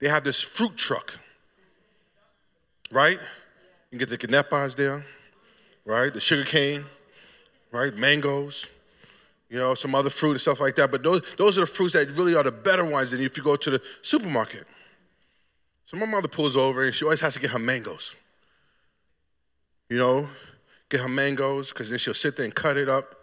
they 0.00 0.08
have 0.08 0.24
this 0.24 0.40
fruit 0.40 0.78
truck, 0.78 1.18
right? 2.90 3.18
You 3.90 3.98
can 3.98 3.98
get 3.98 4.08
the 4.08 4.16
quenepas 4.16 4.74
there, 4.74 5.04
right? 5.90 6.14
The 6.14 6.20
sugar 6.20 6.44
cane, 6.44 6.84
right? 7.72 7.92
Mangoes, 7.94 8.70
you 9.48 9.58
know, 9.58 9.74
some 9.74 9.94
other 9.94 10.08
fruit 10.08 10.32
and 10.32 10.40
stuff 10.40 10.60
like 10.60 10.76
that. 10.76 10.90
But 10.90 11.02
those, 11.02 11.34
those 11.36 11.58
are 11.58 11.62
the 11.62 11.66
fruits 11.66 11.94
that 11.94 12.08
really 12.12 12.36
are 12.36 12.44
the 12.44 12.52
better 12.52 12.84
ones 12.84 13.10
than 13.10 13.20
if 13.20 13.36
you 13.36 13.42
go 13.42 13.56
to 13.56 13.70
the 13.70 13.82
supermarket. 14.02 14.64
So 15.86 15.96
my 15.96 16.06
mother 16.06 16.28
pulls 16.28 16.56
over 16.56 16.84
and 16.84 16.94
she 16.94 17.04
always 17.04 17.20
has 17.20 17.34
to 17.34 17.40
get 17.40 17.50
her 17.50 17.58
mangoes. 17.58 18.16
You 19.88 19.98
know, 19.98 20.28
get 20.88 21.00
her 21.00 21.08
mangoes 21.08 21.70
because 21.70 21.90
then 21.90 21.98
she'll 21.98 22.14
sit 22.14 22.36
there 22.36 22.44
and 22.44 22.54
cut 22.54 22.76
it 22.76 22.88
up 22.88 23.16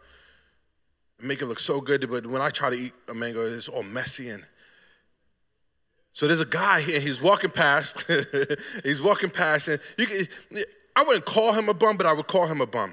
and 1.20 1.30
make 1.30 1.42
it 1.42 1.46
look 1.46 1.62
so 1.62 1.80
good. 1.80 2.10
But 2.10 2.28
when 2.28 2.42
I 2.42 2.50
try 2.50 2.70
to 2.70 2.76
eat 2.76 2.94
a 3.10 3.14
mango, 3.14 3.40
it's 3.40 3.70
all 3.70 3.84
messy 3.84 4.28
and 4.30 4.44
so 6.18 6.26
there's 6.26 6.42
a 6.42 6.48
guy 6.48 6.82
here, 6.82 7.00
he's 7.00 7.22
walking 7.22 7.52
past. 7.52 8.04
he's 8.84 9.00
walking 9.00 9.30
past, 9.30 9.68
and 9.68 9.80
you 10.00 10.08
can, 10.08 10.28
I 10.98 11.04
wouldn't 11.04 11.26
call 11.26 11.54
him 11.54 11.70
a 11.70 11.76
bum, 11.76 11.96
but 11.96 12.08
I 12.08 12.14
would 12.14 12.26
call 12.26 12.48
him 12.48 12.60
a 12.60 12.66
bum. 12.66 12.92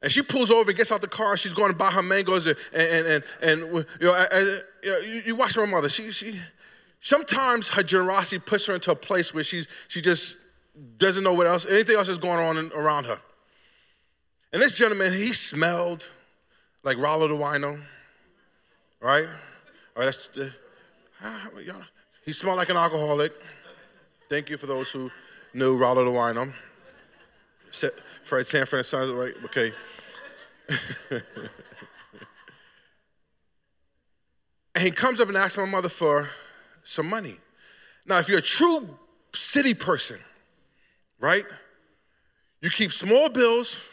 And 0.00 0.12
she 0.12 0.22
pulls 0.22 0.48
over 0.48 0.70
and 0.70 0.76
gets 0.76 0.92
out 0.92 1.00
the 1.00 1.08
car. 1.08 1.36
She's 1.36 1.52
going 1.52 1.72
to 1.72 1.76
buy 1.76 1.90
her 1.90 2.04
mangoes, 2.04 2.46
and 2.46 2.56
and 2.72 3.06
and, 3.06 3.24
and 3.42 3.86
you 4.00 4.06
know, 4.06 4.26
you, 5.04 5.22
you 5.26 5.34
watch 5.34 5.56
her 5.56 5.66
mother. 5.66 5.88
She 5.88 6.12
she 6.12 6.40
sometimes 7.00 7.70
her 7.70 7.82
generosity 7.82 8.38
puts 8.38 8.66
her 8.66 8.74
into 8.74 8.92
a 8.92 8.94
place 8.94 9.34
where 9.34 9.42
she's 9.42 9.66
she 9.88 10.00
just 10.00 10.38
doesn't 10.98 11.24
know 11.24 11.34
what 11.34 11.48
else 11.48 11.66
anything 11.66 11.96
else 11.96 12.08
is 12.08 12.18
going 12.18 12.38
on 12.38 12.56
in, 12.56 12.70
around 12.72 13.06
her. 13.06 13.18
And 14.52 14.62
this 14.62 14.72
gentleman, 14.72 15.12
he 15.12 15.32
smelled 15.32 16.08
like 16.84 16.96
Rollo 16.96 17.26
the 17.26 17.34
wino, 17.34 17.80
right? 19.00 19.26
All 19.96 20.04
right, 20.04 20.04
that's 20.04 20.28
uh, 20.38 20.48
the, 21.56 21.86
he 22.24 22.32
smelled 22.32 22.58
like 22.58 22.68
an 22.68 22.76
alcoholic. 22.76 23.32
Thank 24.30 24.48
you 24.48 24.56
for 24.56 24.66
those 24.66 24.92
who 24.92 25.10
knew 25.54 25.76
Rollo 25.76 26.04
the 26.04 26.10
wino. 26.12 26.52
Fred 28.22 28.46
Sanford 28.46 28.78
and 28.78 28.86
Sons, 28.86 29.10
right? 29.10 29.34
Okay. 29.46 29.72
and 34.76 34.84
he 34.84 34.92
comes 34.92 35.18
up 35.18 35.26
and 35.26 35.36
asks 35.36 35.58
my 35.58 35.66
mother 35.66 35.88
for 35.88 36.28
some 36.84 37.10
money. 37.10 37.38
Now, 38.06 38.20
if 38.20 38.28
you're 38.28 38.38
a 38.38 38.42
true 38.42 38.88
city 39.32 39.74
person, 39.74 40.20
right? 41.18 41.44
You 42.60 42.70
keep 42.70 42.92
small 42.92 43.30
bills 43.30 43.84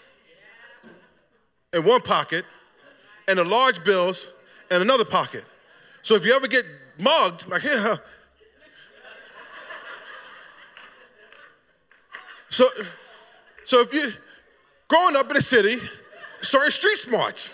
in 1.74 1.84
one 1.84 2.01
pocket 2.01 2.46
and 3.27 3.39
the 3.39 3.44
large 3.44 3.84
bills 3.84 4.29
in 4.70 4.84
another 4.84 5.06
pocket. 5.06 5.46
So 6.03 6.13
if 6.13 6.24
you 6.24 6.36
ever 6.36 6.48
get 6.48 6.63
mugged, 7.00 7.48
like 7.48 7.62
here, 7.63 8.00
so 12.58 12.68
so 13.66 13.82
if 13.82 13.94
you 13.94 14.12
growing 14.88 15.16
up 15.16 15.28
in 15.28 15.36
the 15.36 15.42
city, 15.42 15.78
certain 16.42 16.72
street 16.72 16.98
smarts, 16.98 17.52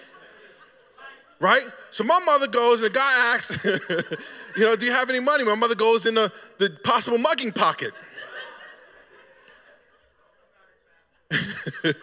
right? 1.42 1.62
So 1.92 2.06
my 2.06 2.22
mother 2.26 2.48
goes 2.48 2.82
and 2.82 2.90
the 2.90 2.98
guy 2.98 3.34
asks, 3.36 3.66
you 4.56 4.64
know, 4.64 4.78
do 4.78 4.86
you 4.86 4.94
have 4.94 5.10
any 5.10 5.20
money? 5.20 5.44
My 5.44 5.56
mother 5.56 5.76
goes 5.76 6.06
in 6.06 6.16
the, 6.16 6.32
the 6.58 6.70
possible 6.86 7.18
mugging 7.18 7.52
pocket. 7.52 7.92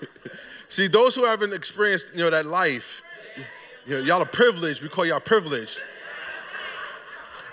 See, 0.68 0.86
those 0.86 1.14
who 1.14 1.24
haven't 1.24 1.54
experienced, 1.54 2.14
you 2.14 2.20
know, 2.20 2.28
that 2.28 2.44
life, 2.44 3.02
you 3.86 3.96
know, 3.96 4.04
y'all 4.04 4.20
are 4.20 4.26
privileged. 4.26 4.82
We 4.82 4.90
call 4.90 5.06
y'all 5.06 5.20
privileged. 5.20 5.82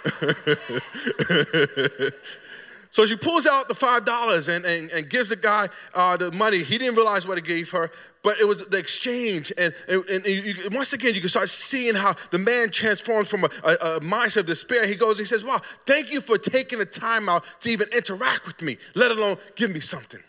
so 2.97 3.05
she 3.05 3.15
pulls 3.15 3.45
out 3.45 3.67
the 3.67 3.75
five 3.75 4.05
dollars 4.05 4.47
and, 4.47 4.65
and, 4.65 4.89
and, 4.89 5.07
gives 5.07 5.29
the 5.29 5.35
guy 5.35 5.67
uh, 5.93 6.17
the 6.17 6.31
money. 6.31 6.63
He 6.63 6.79
didn't 6.79 6.95
realize 6.95 7.27
what 7.27 7.37
he 7.37 7.43
gave 7.43 7.69
her, 7.69 7.91
but 8.23 8.39
it 8.39 8.47
was 8.47 8.65
the 8.65 8.79
exchange. 8.79 9.53
And, 9.55 9.71
and, 9.87 10.03
and 10.09 10.25
you, 10.25 10.55
once 10.71 10.93
again, 10.93 11.13
you 11.13 11.19
can 11.19 11.29
start 11.29 11.47
seeing 11.47 11.93
how 11.93 12.15
the 12.31 12.39
man 12.39 12.71
transforms 12.71 13.29
from 13.29 13.43
a, 13.43 13.49
a, 13.63 13.97
a 13.97 13.99
mindset 13.99 14.37
of 14.37 14.45
despair. 14.47 14.87
He 14.87 14.95
goes, 14.95 15.19
he 15.19 15.25
says, 15.25 15.43
"Wow, 15.43 15.61
thank 15.85 16.11
you 16.11 16.21
for 16.21 16.39
taking 16.39 16.79
the 16.79 16.87
time 16.87 17.29
out 17.29 17.43
to 17.59 17.69
even 17.69 17.85
interact 17.95 18.47
with 18.47 18.63
me, 18.63 18.77
let 18.95 19.11
alone 19.11 19.37
give 19.55 19.71
me 19.71 19.79
something." 19.79 20.21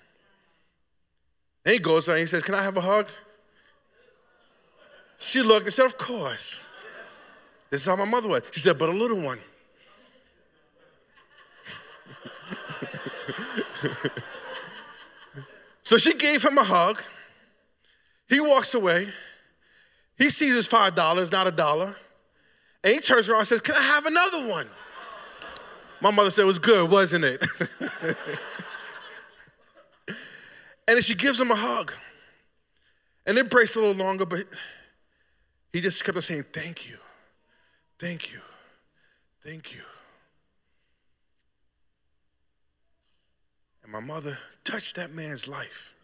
And 1.64 1.72
he 1.72 1.78
goes 1.78 2.06
and 2.06 2.18
he 2.18 2.26
says, 2.26 2.42
Can 2.42 2.54
I 2.54 2.62
have 2.62 2.76
a 2.76 2.82
hug? 2.82 3.08
She 5.18 5.40
looked 5.40 5.64
and 5.64 5.72
said, 5.72 5.86
Of 5.86 5.96
course. 5.96 6.62
This 7.70 7.80
is 7.80 7.86
how 7.86 7.96
my 7.96 8.10
mother 8.10 8.28
was. 8.28 8.42
She 8.52 8.60
said, 8.60 8.78
But 8.78 8.90
a 8.90 8.92
little 8.92 9.22
one. 9.22 9.38
So 15.82 15.98
she 15.98 16.14
gave 16.14 16.44
him 16.44 16.58
a 16.58 16.64
hug. 16.64 17.02
He 18.28 18.40
walks 18.40 18.74
away. 18.74 19.08
He 20.18 20.30
sees 20.30 20.54
his 20.54 20.68
$5, 20.68 21.32
not 21.32 21.46
a 21.46 21.50
dollar. 21.50 21.96
And 22.84 22.94
he 22.94 23.00
turns 23.00 23.28
around 23.28 23.40
and 23.40 23.48
says, 23.48 23.60
Can 23.60 23.74
I 23.74 23.82
have 23.82 24.06
another 24.06 24.48
one? 24.48 24.68
My 26.00 26.10
mother 26.10 26.30
said, 26.30 26.42
It 26.42 26.46
was 26.46 26.58
good, 26.58 26.90
wasn't 26.90 27.24
it? 27.24 27.44
And 30.88 30.96
then 30.96 31.02
she 31.02 31.14
gives 31.14 31.38
him 31.38 31.50
a 31.50 31.54
hug. 31.54 31.92
And 33.26 33.36
it 33.36 33.50
breaks 33.50 33.76
a 33.76 33.80
little 33.80 33.94
longer, 33.94 34.24
but 34.24 34.44
he 35.70 35.82
just 35.82 36.02
kept 36.02 36.16
on 36.16 36.22
saying, 36.22 36.44
Thank 36.50 36.88
you, 36.88 36.96
thank 37.98 38.32
you, 38.32 38.40
thank 39.44 39.74
you. 39.74 39.82
And 43.88 43.94
my 43.94 44.14
mother 44.14 44.36
touched 44.64 44.96
that 44.96 45.14
man's 45.14 45.48
life 45.48 45.94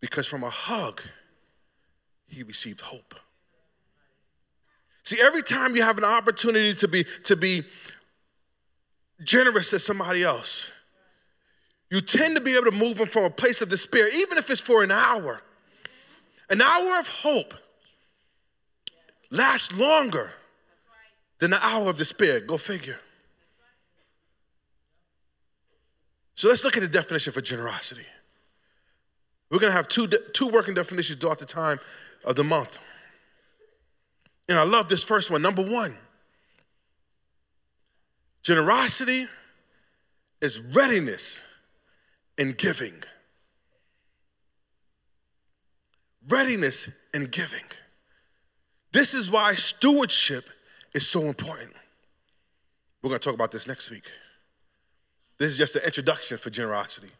because 0.00 0.26
from 0.26 0.44
a 0.44 0.50
hug, 0.50 1.00
he 2.26 2.42
received 2.42 2.82
hope. 2.82 3.14
See, 5.02 5.16
every 5.22 5.40
time 5.40 5.74
you 5.74 5.82
have 5.82 5.96
an 5.96 6.04
opportunity 6.04 6.74
to 6.74 6.88
be, 6.88 7.04
to 7.24 7.36
be 7.36 7.62
generous 9.22 9.70
to 9.70 9.78
somebody 9.78 10.22
else, 10.22 10.70
you 11.90 12.02
tend 12.02 12.36
to 12.36 12.42
be 12.42 12.52
able 12.52 12.70
to 12.70 12.76
move 12.76 12.98
them 12.98 13.08
from 13.08 13.24
a 13.24 13.30
place 13.30 13.62
of 13.62 13.70
despair, 13.70 14.06
even 14.08 14.36
if 14.36 14.50
it's 14.50 14.60
for 14.60 14.84
an 14.84 14.90
hour. 14.90 15.40
An 16.50 16.60
hour 16.60 17.00
of 17.00 17.08
hope 17.08 17.54
lasts 19.30 19.78
longer 19.78 20.32
than 21.38 21.52
the 21.52 21.64
hour 21.64 21.88
of 21.88 21.96
despair. 21.96 22.40
Go 22.40 22.58
figure. 22.58 23.00
So 26.34 26.48
let's 26.48 26.64
look 26.64 26.76
at 26.76 26.80
the 26.80 26.88
definition 26.88 27.32
for 27.32 27.40
generosity. 27.40 28.06
We're 29.50 29.58
going 29.58 29.70
to 29.70 29.76
have 29.76 29.88
two, 29.88 30.08
two 30.08 30.48
working 30.48 30.74
definitions 30.74 31.20
throughout 31.20 31.38
the 31.38 31.46
time 31.46 31.78
of 32.24 32.36
the 32.36 32.44
month. 32.44 32.80
And 34.48 34.58
I 34.58 34.64
love 34.64 34.88
this 34.88 35.04
first 35.04 35.30
one. 35.30 35.42
Number 35.42 35.62
one 35.62 35.96
generosity 38.42 39.26
is 40.40 40.60
readiness 40.60 41.44
in 42.36 42.52
giving. 42.52 42.92
Readiness 46.28 46.90
in 47.14 47.24
giving. 47.24 47.64
This 48.92 49.14
is 49.14 49.30
why 49.30 49.54
stewardship 49.54 50.48
is 50.94 51.08
so 51.08 51.22
important. 51.22 51.72
We're 53.02 53.10
going 53.10 53.20
to 53.20 53.24
talk 53.24 53.34
about 53.34 53.52
this 53.52 53.66
next 53.66 53.90
week. 53.90 54.04
This 55.38 55.52
is 55.52 55.58
just 55.58 55.76
an 55.76 55.82
introduction 55.84 56.36
for 56.38 56.50
generosity. 56.50 57.10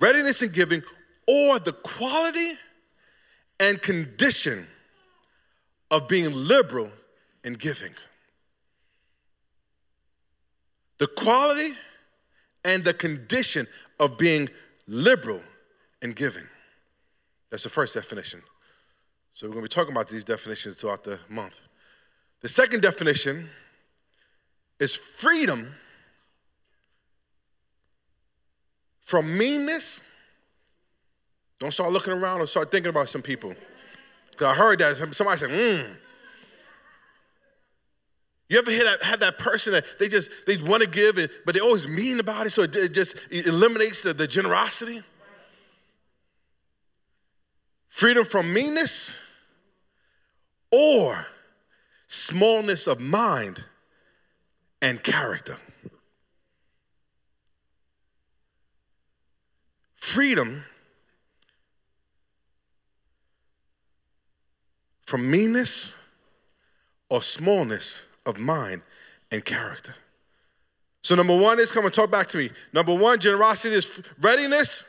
Readiness 0.00 0.42
in 0.42 0.52
giving, 0.52 0.82
or 1.28 1.58
the 1.58 1.72
quality 1.72 2.52
and 3.60 3.80
condition 3.80 4.66
of 5.90 6.08
being 6.08 6.32
liberal 6.32 6.90
in 7.44 7.54
giving. 7.54 7.92
The 10.98 11.06
quality 11.06 11.74
and 12.64 12.84
the 12.84 12.94
condition 12.94 13.66
of 14.00 14.18
being 14.18 14.48
liberal 14.86 15.40
in 16.02 16.12
giving. 16.12 16.44
That's 17.50 17.64
the 17.64 17.70
first 17.70 17.94
definition. 17.94 18.42
So 19.32 19.46
we're 19.46 19.54
going 19.54 19.64
to 19.64 19.70
be 19.70 19.74
talking 19.74 19.92
about 19.92 20.08
these 20.08 20.24
definitions 20.24 20.76
throughout 20.76 21.04
the 21.04 21.18
month. 21.28 21.62
The 22.40 22.48
second 22.48 22.82
definition 22.82 23.48
is 24.78 24.94
freedom 24.94 25.74
from 29.04 29.36
meanness. 29.38 30.02
Don't 31.60 31.72
start 31.72 31.92
looking 31.92 32.12
around 32.12 32.40
or 32.40 32.46
start 32.46 32.70
thinking 32.70 32.90
about 32.90 33.08
some 33.08 33.22
people. 33.22 33.54
Because 34.30 34.48
I 34.48 34.54
heard 34.54 34.80
that 34.80 34.96
somebody 35.14 35.38
said, 35.38 35.50
mmm. 35.50 35.98
You 38.48 38.58
ever 38.58 38.70
hear 38.70 38.84
that, 38.84 39.02
have 39.02 39.20
that 39.20 39.38
person 39.38 39.72
that 39.72 39.84
they 39.98 40.08
just, 40.08 40.30
they 40.46 40.56
want 40.58 40.82
to 40.82 40.88
give, 40.88 41.16
and, 41.18 41.30
but 41.46 41.54
they 41.54 41.60
always 41.60 41.88
mean 41.88 42.20
about 42.20 42.46
it, 42.46 42.50
so 42.50 42.62
it, 42.62 42.92
just 42.92 43.16
it 43.30 43.46
eliminates 43.46 44.02
the, 44.02 44.12
the 44.12 44.26
generosity? 44.26 45.00
Freedom 47.88 48.24
from 48.24 48.52
meanness 48.52 49.20
or 50.70 51.26
smallness 52.06 52.86
of 52.86 53.00
mind 53.00 53.64
and 54.82 55.02
character. 55.02 55.56
Freedom 60.04 60.62
from 65.00 65.30
meanness 65.30 65.96
or 67.08 67.22
smallness 67.22 68.04
of 68.26 68.38
mind 68.38 68.82
and 69.32 69.42
character. 69.42 69.94
So, 71.02 71.14
number 71.14 71.34
one 71.34 71.58
is 71.58 71.72
come 71.72 71.86
and 71.86 71.92
talk 71.92 72.10
back 72.10 72.28
to 72.28 72.36
me. 72.36 72.50
Number 72.74 72.94
one, 72.94 73.18
generosity 73.18 73.76
is 73.76 74.02
readiness. 74.20 74.84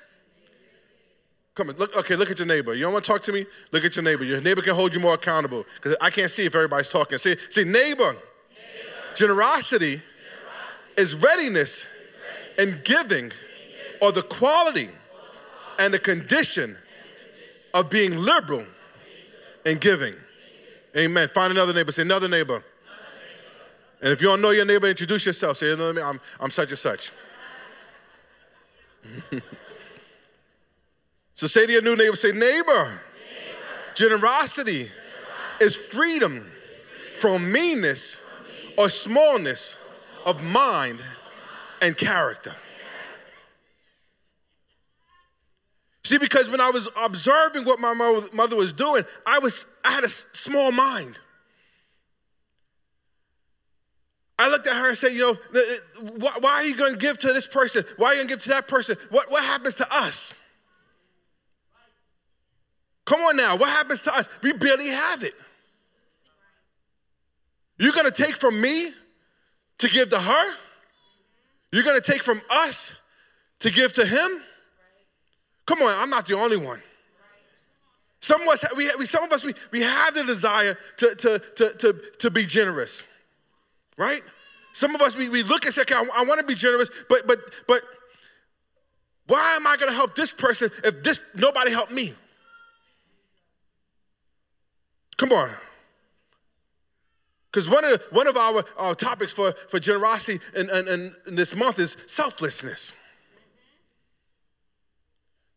Come 1.55 1.69
on, 1.69 1.77
look, 1.77 1.95
okay, 1.95 2.17
look 2.17 2.29
at 2.29 2.37
your 2.37 2.47
neighbor. 2.47 2.73
You 2.73 2.83
don't 2.83 2.93
want 2.93 3.05
to 3.05 3.11
talk 3.11 3.21
to 3.23 3.31
me? 3.31 3.45
Look 3.71 3.85
at 3.85 3.95
your 3.95 4.03
neighbor. 4.03 4.25
Your 4.25 4.41
neighbor 4.41 4.61
can 4.61 4.75
hold 4.75 4.93
you 4.93 4.99
more 4.99 5.13
accountable 5.13 5.63
because 5.75 5.95
I 6.01 6.09
can't 6.09 6.29
see 6.29 6.45
if 6.45 6.53
everybody's 6.53 6.89
talking. 6.89 7.17
See, 7.19 7.37
see 7.49 7.63
neighbor, 7.63 8.03
neighbor. 8.03 8.19
Generosity, 9.15 10.01
generosity, 10.01 10.01
is 10.97 11.15
readiness 11.15 11.87
in 12.59 12.81
giving 12.83 13.31
or 14.01 14.11
the 14.11 14.21
quality 14.21 14.89
and 15.79 15.93
the 15.93 15.99
condition 15.99 16.75
of 17.73 17.89
being 17.89 18.17
liberal 18.17 18.65
in 19.65 19.77
giving. 19.77 20.13
Amen. 20.95 21.27
Find 21.27 21.51
another 21.51 21.73
neighbor. 21.73 21.91
Say, 21.91 22.03
another 22.03 22.29
neighbor. 22.29 22.63
And 24.01 24.11
if 24.11 24.21
you 24.21 24.27
don't 24.27 24.41
know 24.41 24.51
your 24.51 24.65
neighbor, 24.65 24.87
introduce 24.87 25.25
yourself. 25.25 25.57
Say, 25.57 25.69
you 25.69 25.77
know 25.77 25.91
what 25.91 26.03
I'm, 26.03 26.21
I'm 26.39 26.51
such 26.51 26.69
and 26.69 26.77
such. 26.77 27.11
so 31.33 31.47
say 31.47 31.65
to 31.65 31.71
your 31.71 31.81
new 31.81 31.95
neighbor, 31.95 32.15
say, 32.15 32.31
neighbor, 32.31 32.41
neighbor. 32.41 32.97
generosity, 33.95 34.83
generosity 34.83 34.91
is 35.59 35.75
freedom 35.75 36.45
from 37.19 37.51
meanness 37.51 38.21
or 38.77 38.89
smallness 38.89 39.77
of 40.25 40.43
mind 40.43 40.99
and 41.81 41.97
character. 41.97 42.53
See, 46.05 46.19
because 46.19 46.51
when 46.51 46.61
I 46.61 46.69
was 46.69 46.87
observing 47.03 47.63
what 47.63 47.79
my 47.79 47.91
mother 48.31 48.55
was 48.55 48.71
doing, 48.71 49.03
I 49.25 49.39
was 49.39 49.65
I 49.83 49.91
had 49.91 50.03
a 50.03 50.09
small 50.09 50.71
mind. 50.71 51.17
I 54.37 54.49
looked 54.49 54.67
at 54.67 54.75
her 54.75 54.87
and 54.87 54.95
said, 54.97 55.13
you 55.13 55.21
know, 55.21 55.37
why 56.41 56.51
are 56.51 56.63
you 56.63 56.77
going 56.77 56.93
to 56.93 56.99
give 56.99 57.17
to 57.19 57.33
this 57.33 57.47
person? 57.47 57.83
Why 57.97 58.09
are 58.09 58.13
you 58.13 58.19
going 58.19 58.27
to 58.27 58.33
give 58.35 58.43
to 58.43 58.49
that 58.49 58.67
person? 58.67 58.97
What, 59.09 59.31
what 59.31 59.43
happens 59.43 59.75
to 59.75 59.87
us? 59.91 60.35
Come 63.05 63.21
on 63.21 63.35
now, 63.35 63.57
what 63.57 63.69
happens 63.69 64.03
to 64.03 64.15
us? 64.15 64.29
We 64.43 64.53
barely 64.53 64.89
have 64.89 65.23
it. 65.23 65.33
You're 67.79 67.93
going 67.93 68.11
to 68.11 68.23
take 68.23 68.35
from 68.35 68.61
me 68.61 68.91
to 69.79 69.89
give 69.89 70.09
to 70.09 70.19
her? 70.19 70.55
You're 71.71 71.83
going 71.83 71.99
to 71.99 72.11
take 72.11 72.21
from 72.21 72.41
us 72.51 72.95
to 73.59 73.71
give 73.71 73.93
to 73.93 74.05
him? 74.05 74.43
Come 75.65 75.79
on, 75.81 75.95
I'm 75.97 76.09
not 76.09 76.27
the 76.27 76.35
only 76.35 76.57
one. 76.57 76.81
Some 78.19 78.41
of 78.41 78.47
us, 78.47 78.65
we, 78.75 78.89
we 78.97 79.05
some 79.05 79.23
of 79.23 79.31
us, 79.31 79.43
we, 79.43 79.53
we 79.71 79.81
have 79.81 80.13
the 80.13 80.23
desire 80.23 80.77
to, 80.97 81.15
to, 81.15 81.39
to, 81.39 81.73
to, 81.77 82.01
to 82.19 82.31
be 82.31 82.45
generous 82.45 83.05
right? 83.97 84.21
Some 84.73 84.93
of 84.93 85.01
us, 85.01 85.15
we, 85.15 85.29
we 85.29 85.43
look 85.43 85.65
and 85.65 85.73
say, 85.73 85.81
okay, 85.81 85.95
I, 85.95 86.03
I 86.17 86.25
want 86.25 86.39
to 86.39 86.45
be 86.45 86.55
generous, 86.55 86.89
but, 87.09 87.21
but, 87.25 87.37
but 87.67 87.81
why 89.27 89.55
am 89.55 89.65
I 89.65 89.77
going 89.77 89.89
to 89.89 89.95
help 89.95 90.15
this 90.15 90.31
person 90.31 90.69
if 90.83 91.03
this 91.03 91.21
nobody 91.33 91.71
helped 91.71 91.91
me? 91.91 92.13
Come 95.17 95.31
on. 95.31 95.49
Because 97.51 97.69
one 97.69 97.85
of, 97.85 98.03
one 98.11 98.27
of 98.27 98.35
our, 98.35 98.65
our 98.77 98.95
topics 98.95 99.31
for, 99.31 99.53
for 99.69 99.79
generosity 99.79 100.43
in, 100.55 100.69
in, 100.69 101.15
in 101.25 101.35
this 101.35 101.55
month 101.55 101.79
is 101.79 101.95
selflessness. 102.05 102.93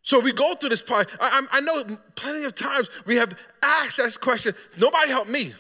So 0.08 0.20
we 0.20 0.32
go 0.32 0.54
through 0.54 0.70
this 0.70 0.80
part. 0.80 1.06
I, 1.20 1.46
I, 1.52 1.60
know 1.60 1.82
plenty 2.14 2.46
of 2.46 2.54
times 2.54 2.88
we 3.04 3.16
have 3.16 3.38
asked 3.62 3.98
that 3.98 4.18
question 4.18 4.54
nobody 4.78 5.10
helped 5.10 5.28
me. 5.28 5.52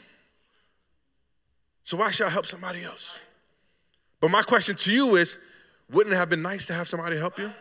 So 1.84 1.98
why 1.98 2.10
should 2.10 2.28
I 2.28 2.30
help 2.30 2.46
somebody 2.46 2.82
else? 2.82 3.20
But 4.22 4.30
my 4.30 4.40
question 4.40 4.74
to 4.74 4.90
you 4.90 5.16
is 5.16 5.36
wouldn't 5.90 6.14
it 6.14 6.16
have 6.16 6.30
been 6.30 6.40
nice 6.40 6.66
to 6.68 6.72
have 6.72 6.88
somebody 6.88 7.18
help 7.18 7.38
you? 7.38 7.52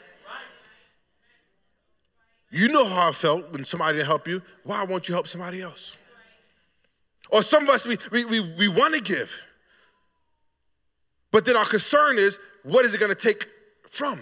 You 2.52 2.70
know 2.70 2.86
how 2.86 3.10
I 3.10 3.12
felt 3.12 3.52
when 3.52 3.66
somebody 3.66 3.98
didn't 3.98 4.08
help 4.08 4.26
you. 4.26 4.42
Why 4.64 4.86
won't 4.86 5.10
you 5.10 5.14
help 5.14 5.28
somebody 5.28 5.62
else? 5.62 5.98
Or 7.30 7.44
some 7.44 7.64
of 7.64 7.70
us, 7.70 7.86
we, 7.86 7.98
we, 8.14 8.24
we, 8.24 8.40
we 8.40 8.68
want 8.70 8.96
to 8.96 9.02
give. 9.02 9.42
But 11.34 11.44
then 11.44 11.58
our 11.58 11.66
concern 11.66 12.18
is 12.18 12.40
what 12.64 12.86
is 12.86 12.94
it 12.94 13.00
going 13.02 13.14
to 13.14 13.22
take 13.22 13.46
from? 13.90 14.22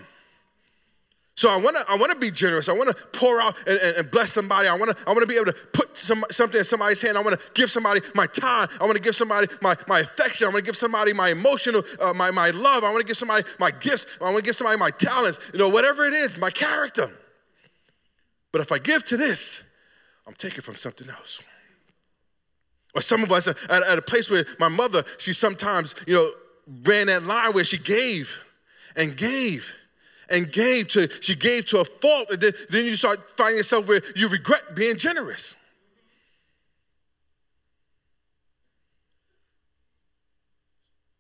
So 1.38 1.50
I 1.50 1.58
want 1.58 1.76
to 1.76 1.84
I 1.90 1.98
want 1.98 2.14
to 2.14 2.18
be 2.18 2.32
generous. 2.32 2.70
I 2.70 2.74
want 2.74 2.96
to 2.96 3.08
pour 3.08 3.42
out 3.42 3.58
and, 3.68 3.78
and, 3.78 3.98
and, 3.98 4.12
bless 4.12 4.32
somebody. 4.32 4.70
I 4.70 4.76
want 4.76 4.96
to 4.96 5.04
I 5.06 5.10
want 5.12 5.22
to 5.22 5.28
be 5.28 5.36
able 5.36 5.52
to 5.52 5.54
put 5.74 5.98
some, 5.98 6.24
something 6.32 6.60
in 6.60 6.64
somebody's 6.64 7.02
hand. 7.02 7.18
I 7.18 7.22
want 7.22 7.38
to 7.38 7.52
give 7.54 7.70
somebody 7.70 8.00
my 8.14 8.26
time. 8.26 8.70
I 8.80 8.86
want 8.86 8.96
to 8.96 9.02
give 9.02 9.16
somebody 9.16 9.48
my, 9.62 9.76
my 9.88 10.00
affection. 10.00 10.48
I 10.48 10.52
want 10.52 10.64
to 10.64 10.66
give 10.66 10.78
somebody 10.78 11.12
my 11.12 11.30
emotional 11.30 11.84
uh, 12.00 12.14
my 12.14 12.32
my 12.32 12.52
love. 12.52 12.86
I 12.86 12.92
want 12.92 13.02
to 13.02 13.08
give 13.08 13.18
somebody 13.18 13.44
my 13.60 13.70
gifts. 13.70 14.08
I 14.22 14.26
want 14.26 14.38
to 14.38 14.44
give 14.44 14.56
somebody 14.56 14.80
my 14.80 14.92
talents. 14.92 15.40
You 15.52 15.60
know 15.60 15.68
whatever 15.70 16.06
it 16.06 16.14
is, 16.14 16.38
my 16.38 16.50
character. 16.50 17.12
But 18.54 18.62
if 18.62 18.72
I 18.72 18.78
give 18.78 19.04
to 19.08 19.18
this, 19.18 19.62
I'm 20.26 20.36
taking 20.36 20.62
from 20.62 20.76
something 20.76 21.10
else. 21.10 21.44
Or 22.96 23.02
some 23.02 23.24
of 23.24 23.32
us 23.34 23.48
at, 23.48 23.58
at 23.70 23.98
a 23.98 24.02
place 24.02 24.30
where 24.30 24.46
my 24.58 24.70
mother, 24.70 25.04
she 25.18 25.34
sometimes 25.34 25.96
you 26.08 26.14
know 26.14 26.32
ran 26.84 27.08
that 27.08 27.24
line 27.24 27.52
where 27.52 27.66
she 27.66 27.78
gave 27.78 28.42
and 28.96 29.18
gave 29.18 29.76
and 30.30 30.52
gave 30.52 30.88
to, 30.90 31.10
she 31.22 31.36
gave 31.36 31.66
to 31.68 31.80
a 31.80 31.86
fault, 31.86 32.30
and 32.32 32.42
then, 32.42 32.54
then 32.70 32.86
you 32.86 32.96
start 32.96 33.30
finding 33.30 33.58
yourself 33.58 33.88
where 33.88 34.02
you 34.16 34.28
regret 34.28 34.76
being 34.76 34.98
generous. 34.98 35.56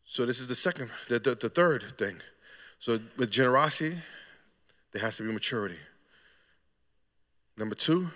So 0.06 0.26
this 0.26 0.40
is 0.40 0.48
the 0.48 0.56
second, 0.56 0.90
the, 1.10 1.20
the, 1.20 1.36
the 1.36 1.50
third 1.50 1.84
thing. 1.98 2.16
So 2.80 3.00
with 3.18 3.32
generosity, 3.32 3.98
there 4.94 5.02
has 5.02 5.18
to 5.18 5.24
be 5.24 5.34
maturity. 5.34 5.80
Number 7.58 7.76
two, 7.76 8.12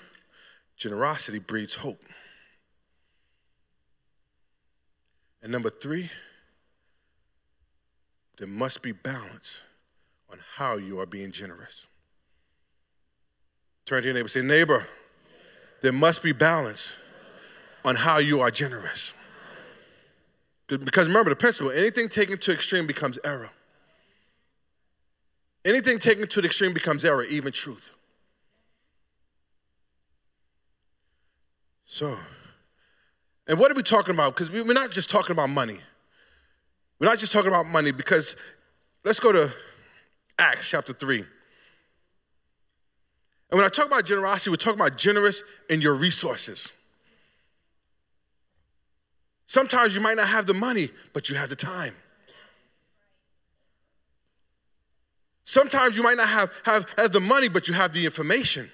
generosity 0.77 1.39
breeds 1.39 1.75
hope. 1.75 2.01
And 5.41 5.51
number 5.51 5.69
three, 5.69 6.09
there 8.37 8.47
must 8.47 8.81
be 8.81 8.93
balance 8.93 9.63
on 10.31 10.39
how 10.55 10.77
you 10.77 10.99
are 10.99 11.05
being 11.05 11.31
generous. 11.31 11.87
Turn 13.85 14.01
to 14.01 14.07
your 14.07 14.13
neighbor 14.13 14.27
say, 14.27 14.41
Neighbor, 14.41 14.85
there 15.81 15.91
must 15.91 16.21
be 16.21 16.31
balance 16.31 16.95
on 17.83 17.95
how 17.95 18.19
you 18.19 18.41
are 18.41 18.51
generous. 18.51 19.13
Because 20.67 21.07
remember 21.07 21.31
the 21.31 21.35
principle 21.35 21.71
anything 21.71 22.07
taken 22.09 22.37
to 22.37 22.51
extreme 22.51 22.85
becomes 22.85 23.17
error. 23.23 23.49
Anything 25.65 25.97
taken 25.97 26.27
to 26.27 26.41
the 26.41 26.47
extreme 26.47 26.73
becomes 26.73 27.03
error, 27.03 27.23
even 27.23 27.51
truth. 27.51 27.91
So, 31.85 32.17
and 33.47 33.57
what 33.57 33.71
are 33.71 33.75
we 33.75 33.81
talking 33.81 34.13
about? 34.13 34.35
Because 34.35 34.51
we're 34.51 34.73
not 34.73 34.91
just 34.91 35.09
talking 35.09 35.31
about 35.31 35.49
money. 35.49 35.79
We're 36.99 37.07
not 37.07 37.17
just 37.17 37.31
talking 37.31 37.47
about 37.47 37.65
money 37.65 37.91
because 37.91 38.35
let's 39.03 39.19
go 39.19 39.31
to 39.31 39.51
Acts 40.39 40.69
chapter 40.69 40.93
3. 40.93 41.17
And 43.51 43.57
when 43.57 43.65
I 43.65 43.69
talk 43.69 43.87
about 43.87 44.05
generosity, 44.05 44.49
we're 44.49 44.55
talking 44.55 44.79
about 44.79 44.97
generous 44.97 45.43
in 45.69 45.81
your 45.81 45.93
resources. 45.93 46.71
Sometimes 49.47 49.95
you 49.95 50.01
might 50.01 50.15
not 50.15 50.27
have 50.27 50.45
the 50.45 50.53
money, 50.53 50.89
but 51.13 51.29
you 51.29 51.35
have 51.35 51.49
the 51.49 51.55
time. 51.55 51.95
Sometimes 55.43 55.97
you 55.97 56.03
might 56.03 56.17
not 56.17 56.29
have, 56.29 56.51
have, 56.63 56.93
have 56.95 57.11
the 57.11 57.19
money, 57.19 57.49
but 57.49 57.67
you 57.67 57.73
have 57.73 57.91
the 57.91 58.05
information. 58.05 58.69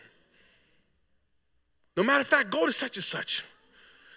No 1.96 2.04
matter 2.04 2.20
of 2.20 2.28
fact, 2.28 2.50
go 2.50 2.66
to 2.66 2.74
such 2.74 2.98
and 2.98 3.04
such. 3.04 3.46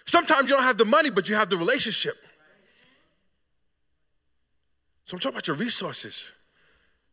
Sometimes 0.05 0.49
you 0.49 0.55
don't 0.55 0.65
have 0.65 0.77
the 0.77 0.83
money, 0.83 1.09
but 1.09 1.29
you 1.29 1.35
have 1.35 1.49
the 1.49 1.55
relationship. 1.55 2.17
So 5.05 5.15
I'm 5.15 5.19
talking 5.19 5.37
about 5.37 5.47
your 5.47 5.55
resources. 5.55 6.33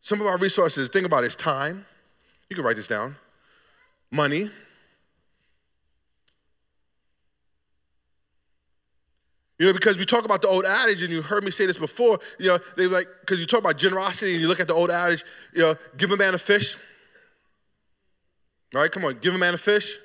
Some 0.01 0.21
of 0.21 0.27
our 0.27 0.37
resources, 0.37 0.89
think 0.89 1.07
about 1.07 1.25
it, 1.25 1.29
is 1.29 1.37
time. 1.37 1.87
You 2.49 2.57
can 2.57 2.65
write 2.65 2.77
this 2.77 2.89
down. 2.89 3.17
Money. 4.11 4.51
You 9.59 9.67
know, 9.67 9.73
because 9.73 9.97
we 9.97 10.05
talk 10.05 10.25
about 10.25 10.43
the 10.43 10.49
old 10.49 10.65
adage, 10.65 11.03
and 11.03 11.11
you 11.11 11.23
heard 11.23 11.43
me 11.43 11.51
say 11.51 11.67
this 11.67 11.79
before, 11.79 12.19
you 12.39 12.49
know, 12.49 12.59
they 12.77 12.87
like, 12.87 13.07
because 13.21 13.41
you 13.41 13.47
talk 13.47 13.61
about 13.61 13.79
generosity 13.79 14.33
and 14.33 14.41
you 14.41 14.49
look 14.49 14.61
at 14.61 14.69
the 14.69 14.75
old 14.75 14.91
adage, 14.91 15.25
you 15.55 15.63
know, 15.63 15.75
give 15.97 16.11
a 16.11 16.17
man 16.17 16.35
a 16.35 16.39
fish. 16.39 16.77
All 18.75 18.83
right, 18.83 18.93
come 18.93 19.05
on, 19.05 19.19
give 19.19 19.35
a 19.35 19.39
man 19.39 19.55
a 19.55 19.59
fish. 19.59 19.97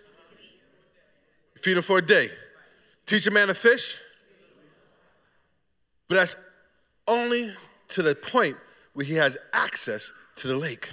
Feed 1.57 1.77
him 1.77 1.83
for 1.83 1.97
a 1.97 2.01
day. 2.01 2.29
Teach 3.05 3.27
a 3.27 3.31
man 3.31 3.49
to 3.49 3.53
fish. 3.53 3.99
But 6.07 6.15
that's 6.15 6.35
only 7.07 7.53
to 7.89 8.01
the 8.01 8.15
point 8.15 8.57
he 8.99 9.15
has 9.15 9.37
access 9.53 10.11
to 10.37 10.47
the 10.47 10.55
lake. 10.55 10.91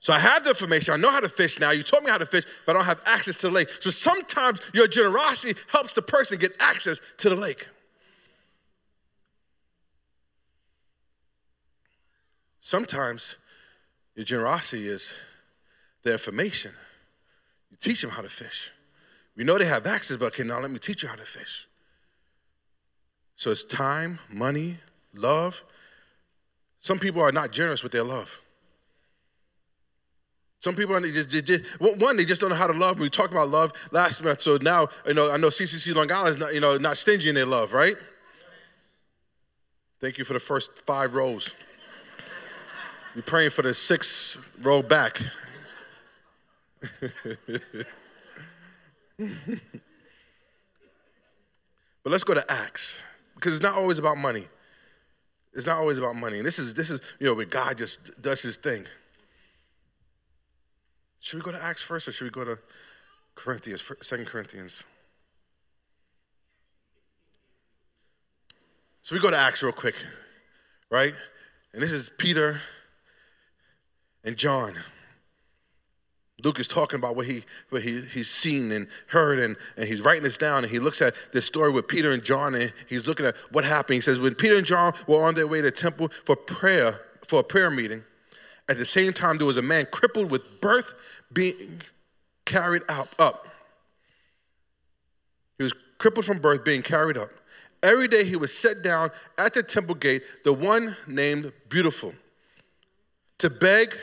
So 0.00 0.12
I 0.12 0.18
have 0.18 0.42
the 0.42 0.50
information. 0.50 0.94
I 0.94 0.96
know 0.96 1.12
how 1.12 1.20
to 1.20 1.28
fish 1.28 1.60
now. 1.60 1.70
You 1.70 1.84
taught 1.84 2.02
me 2.02 2.10
how 2.10 2.18
to 2.18 2.26
fish, 2.26 2.44
but 2.66 2.74
I 2.74 2.80
don't 2.80 2.86
have 2.86 3.00
access 3.06 3.38
to 3.38 3.48
the 3.48 3.54
lake. 3.54 3.68
So 3.80 3.90
sometimes 3.90 4.60
your 4.74 4.88
generosity 4.88 5.58
helps 5.70 5.92
the 5.92 6.02
person 6.02 6.38
get 6.38 6.52
access 6.58 7.00
to 7.18 7.28
the 7.28 7.36
lake. 7.36 7.68
Sometimes 12.60 13.36
your 14.16 14.24
generosity 14.24 14.88
is 14.88 15.14
the 16.02 16.12
information. 16.12 16.72
You 17.70 17.76
teach 17.80 18.02
them 18.02 18.10
how 18.10 18.22
to 18.22 18.28
fish. 18.28 18.72
We 19.36 19.44
know 19.44 19.56
they 19.56 19.66
have 19.66 19.86
access, 19.86 20.16
but 20.16 20.26
okay, 20.26 20.42
now 20.42 20.58
let 20.60 20.70
me 20.70 20.78
teach 20.78 21.02
you 21.02 21.08
how 21.08 21.16
to 21.16 21.22
fish. 21.22 21.68
So 23.36 23.50
it's 23.50 23.64
time, 23.64 24.18
money, 24.28 24.78
love. 25.14 25.62
Some 26.82 26.98
people 26.98 27.22
are 27.22 27.32
not 27.32 27.52
generous 27.52 27.82
with 27.82 27.92
their 27.92 28.02
love. 28.02 28.40
Some 30.58 30.74
people, 30.74 31.00
they 31.00 31.10
just, 31.10 31.30
they 31.30 31.40
just, 31.40 31.80
one, 31.80 32.16
they 32.16 32.24
just 32.24 32.40
don't 32.40 32.50
know 32.50 32.56
how 32.56 32.66
to 32.66 32.72
love. 32.72 33.00
We 33.00 33.08
talked 33.08 33.32
about 33.32 33.48
love 33.48 33.72
last 33.90 34.22
month, 34.22 34.40
so 34.40 34.58
now 34.60 34.88
you 35.06 35.14
know 35.14 35.32
I 35.32 35.36
know 35.36 35.48
CCC 35.48 35.94
Long 35.94 36.10
Island 36.10 36.30
is 36.30 36.38
not, 36.38 36.54
you 36.54 36.60
know, 36.60 36.76
not 36.76 36.96
stingy 36.96 37.28
in 37.28 37.34
their 37.34 37.46
love, 37.46 37.72
right? 37.72 37.94
Thank 40.00 40.18
you 40.18 40.24
for 40.24 40.34
the 40.34 40.40
first 40.40 40.84
five 40.84 41.14
rows. 41.14 41.56
We're 43.14 43.22
praying 43.22 43.50
for 43.50 43.62
the 43.62 43.74
sixth 43.74 44.44
row 44.60 44.82
back. 44.82 45.20
but 47.00 47.26
let's 52.04 52.24
go 52.24 52.34
to 52.34 52.44
Acts 52.50 53.00
because 53.34 53.54
it's 53.54 53.62
not 53.62 53.76
always 53.76 53.98
about 53.98 54.16
money. 54.16 54.46
It's 55.54 55.66
not 55.66 55.76
always 55.76 55.98
about 55.98 56.16
money. 56.16 56.38
And 56.38 56.46
this 56.46 56.58
is 56.58 56.74
this 56.74 56.90
is 56.90 57.00
you 57.18 57.26
know 57.26 57.34
where 57.34 57.44
God 57.44 57.78
just 57.78 58.20
does 58.20 58.42
His 58.42 58.56
thing. 58.56 58.86
Should 61.20 61.36
we 61.36 61.42
go 61.42 61.52
to 61.52 61.62
Acts 61.62 61.82
first, 61.82 62.08
or 62.08 62.12
should 62.12 62.24
we 62.24 62.30
go 62.30 62.44
to 62.44 62.58
Corinthians, 63.34 63.88
Second 64.00 64.26
Corinthians? 64.26 64.82
So 69.02 69.14
we 69.14 69.20
go 69.20 69.30
to 69.30 69.36
Acts 69.36 69.62
real 69.62 69.72
quick, 69.72 69.96
right? 70.90 71.12
And 71.72 71.82
this 71.82 71.92
is 71.92 72.08
Peter 72.08 72.60
and 74.24 74.36
John. 74.36 74.74
Luke 76.42 76.58
is 76.58 76.66
talking 76.66 76.98
about 76.98 77.14
what, 77.14 77.26
he, 77.26 77.44
what 77.70 77.82
he, 77.82 78.00
he's 78.00 78.28
seen 78.28 78.72
and 78.72 78.88
heard, 79.06 79.38
and, 79.38 79.56
and 79.76 79.86
he's 79.86 80.00
writing 80.00 80.24
this 80.24 80.38
down. 80.38 80.64
And 80.64 80.70
he 80.70 80.78
looks 80.78 81.00
at 81.00 81.14
this 81.32 81.46
story 81.46 81.70
with 81.70 81.86
Peter 81.86 82.10
and 82.10 82.22
John, 82.22 82.54
and 82.54 82.72
he's 82.88 83.06
looking 83.06 83.26
at 83.26 83.36
what 83.52 83.64
happened. 83.64 83.94
He 83.94 84.00
says, 84.00 84.18
When 84.18 84.34
Peter 84.34 84.56
and 84.56 84.66
John 84.66 84.92
were 85.06 85.22
on 85.22 85.34
their 85.34 85.46
way 85.46 85.58
to 85.58 85.64
the 85.64 85.70
temple 85.70 86.08
for 86.08 86.34
prayer, 86.34 87.00
for 87.26 87.40
a 87.40 87.44
prayer 87.44 87.70
meeting, 87.70 88.02
at 88.68 88.76
the 88.76 88.84
same 88.84 89.12
time, 89.12 89.38
there 89.38 89.46
was 89.46 89.56
a 89.56 89.62
man 89.62 89.86
crippled 89.90 90.30
with 90.30 90.60
birth 90.60 90.94
being 91.32 91.82
carried 92.44 92.82
out 92.88 93.08
up. 93.18 93.46
He 95.58 95.64
was 95.64 95.74
crippled 95.98 96.24
from 96.24 96.38
birth, 96.38 96.64
being 96.64 96.82
carried 96.82 97.16
up. 97.16 97.30
Every 97.82 98.08
day 98.08 98.24
he 98.24 98.36
was 98.36 98.56
set 98.56 98.82
down 98.82 99.10
at 99.38 99.54
the 99.54 99.62
temple 99.62 99.96
gate, 99.96 100.22
the 100.44 100.52
one 100.52 100.96
named 101.06 101.52
Beautiful, 101.68 102.14
to 103.38 103.50
beg 103.50 103.96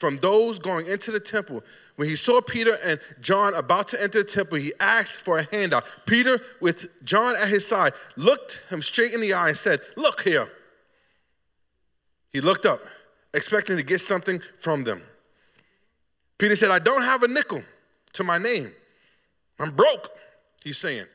from 0.00 0.16
those 0.16 0.58
going 0.58 0.86
into 0.86 1.10
the 1.10 1.20
temple. 1.20 1.62
When 1.96 2.08
he 2.08 2.16
saw 2.16 2.40
Peter 2.40 2.76
and 2.84 3.00
John 3.20 3.54
about 3.54 3.88
to 3.88 4.02
enter 4.02 4.18
the 4.18 4.28
temple, 4.28 4.58
he 4.58 4.72
asked 4.80 5.18
for 5.18 5.38
a 5.38 5.46
handout. 5.50 5.84
Peter, 6.06 6.38
with 6.60 6.88
John 7.04 7.36
at 7.36 7.48
his 7.48 7.66
side, 7.66 7.92
looked 8.16 8.62
him 8.70 8.82
straight 8.82 9.12
in 9.14 9.20
the 9.20 9.32
eye 9.32 9.48
and 9.48 9.56
said, 9.56 9.80
Look 9.96 10.22
here. 10.22 10.48
He 12.32 12.40
looked 12.40 12.66
up, 12.66 12.80
expecting 13.32 13.76
to 13.76 13.82
get 13.82 14.00
something 14.00 14.40
from 14.58 14.82
them. 14.82 15.00
Peter 16.38 16.56
said, 16.56 16.70
I 16.70 16.80
don't 16.80 17.02
have 17.02 17.22
a 17.22 17.28
nickel 17.28 17.62
to 18.14 18.24
my 18.24 18.38
name. 18.38 18.72
I'm 19.60 19.70
broke, 19.70 20.10
he's 20.64 20.78
saying. 20.78 21.06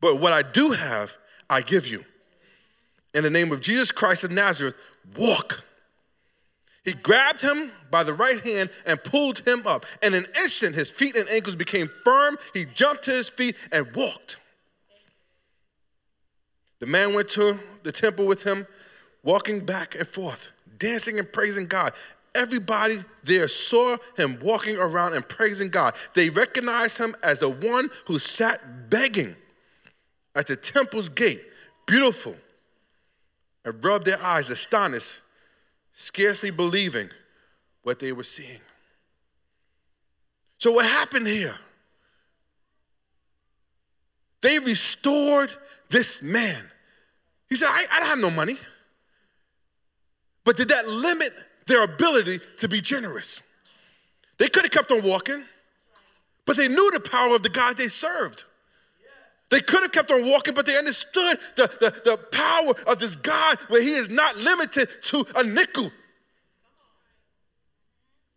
But 0.00 0.20
what 0.20 0.32
I 0.32 0.42
do 0.42 0.70
have, 0.70 1.16
I 1.50 1.62
give 1.62 1.88
you. 1.88 2.04
In 3.14 3.24
the 3.24 3.30
name 3.30 3.50
of 3.50 3.60
Jesus 3.60 3.90
Christ 3.90 4.22
of 4.22 4.30
Nazareth, 4.30 4.76
walk. 5.16 5.64
He 6.88 6.94
grabbed 6.94 7.42
him 7.42 7.70
by 7.90 8.02
the 8.02 8.14
right 8.14 8.40
hand 8.40 8.70
and 8.86 9.04
pulled 9.04 9.40
him 9.40 9.66
up. 9.66 9.84
In 10.02 10.14
an 10.14 10.24
instant, 10.42 10.74
his 10.74 10.90
feet 10.90 11.16
and 11.16 11.28
ankles 11.28 11.54
became 11.54 11.88
firm. 12.02 12.38
He 12.54 12.64
jumped 12.64 13.04
to 13.04 13.10
his 13.10 13.28
feet 13.28 13.56
and 13.70 13.94
walked. 13.94 14.40
The 16.78 16.86
man 16.86 17.12
went 17.12 17.28
to 17.30 17.58
the 17.82 17.92
temple 17.92 18.26
with 18.26 18.42
him, 18.42 18.66
walking 19.22 19.66
back 19.66 19.96
and 19.96 20.08
forth, 20.08 20.50
dancing 20.78 21.18
and 21.18 21.30
praising 21.30 21.66
God. 21.66 21.92
Everybody 22.34 23.04
there 23.22 23.48
saw 23.48 23.98
him 24.16 24.38
walking 24.40 24.78
around 24.78 25.12
and 25.12 25.28
praising 25.28 25.68
God. 25.68 25.92
They 26.14 26.30
recognized 26.30 26.96
him 26.96 27.14
as 27.22 27.40
the 27.40 27.50
one 27.50 27.90
who 28.06 28.18
sat 28.18 28.88
begging 28.88 29.36
at 30.34 30.46
the 30.46 30.56
temple's 30.56 31.10
gate, 31.10 31.42
beautiful, 31.86 32.34
and 33.66 33.84
rubbed 33.84 34.06
their 34.06 34.22
eyes, 34.22 34.48
astonished 34.48 35.20
scarcely 35.98 36.52
believing 36.52 37.10
what 37.82 37.98
they 37.98 38.12
were 38.12 38.22
seeing. 38.22 38.60
So, 40.58 40.70
what 40.72 40.86
happened 40.86 41.26
here? 41.26 41.56
They 44.40 44.60
restored 44.60 45.52
this 45.90 46.22
man. 46.22 46.62
He 47.48 47.56
said, 47.56 47.66
I, 47.68 47.84
I 47.92 47.98
don't 47.98 48.08
have 48.08 48.18
no 48.20 48.30
money. 48.30 48.56
But 50.44 50.56
did 50.56 50.68
that 50.68 50.86
limit 50.86 51.32
their 51.66 51.82
ability 51.82 52.40
to 52.58 52.68
be 52.68 52.80
generous? 52.80 53.42
They 54.38 54.48
could 54.48 54.62
have 54.62 54.70
kept 54.70 54.92
on 54.92 55.02
walking, 55.02 55.42
but 56.46 56.56
they 56.56 56.68
knew 56.68 56.90
the 56.92 57.00
power 57.00 57.34
of 57.34 57.42
the 57.42 57.48
God 57.48 57.76
they 57.76 57.88
served. 57.88 58.44
They 59.50 59.60
could 59.60 59.82
have 59.82 59.92
kept 59.92 60.10
on 60.10 60.26
walking, 60.26 60.54
but 60.54 60.66
they 60.66 60.76
understood 60.76 61.38
the, 61.56 61.66
the, 61.80 61.90
the 62.04 62.16
power 62.30 62.92
of 62.92 62.98
this 62.98 63.16
God 63.16 63.58
where 63.68 63.80
He 63.80 63.92
is 63.94 64.10
not 64.10 64.36
limited 64.36 64.88
to 65.04 65.24
a 65.36 65.42
nickel. 65.42 65.90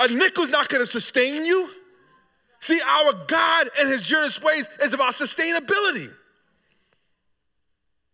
A 0.01 0.07
nickel's 0.07 0.49
not 0.49 0.69
gonna 0.69 0.85
sustain 0.85 1.45
you. 1.45 1.69
See, 2.61 2.79
our 2.81 3.13
God 3.27 3.67
and 3.79 3.89
His 3.89 4.03
generous 4.03 4.41
ways 4.41 4.69
is 4.81 4.93
about 4.93 5.13
sustainability. 5.13 6.13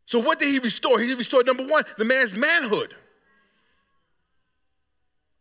So, 0.06 0.20
what 0.20 0.40
did 0.40 0.48
He 0.48 0.60
restore? 0.60 1.00
He 1.00 1.14
restored 1.14 1.46
number 1.46 1.68
one, 1.68 1.84
the 1.98 2.06
man's 2.06 2.36
manhood. 2.36 2.96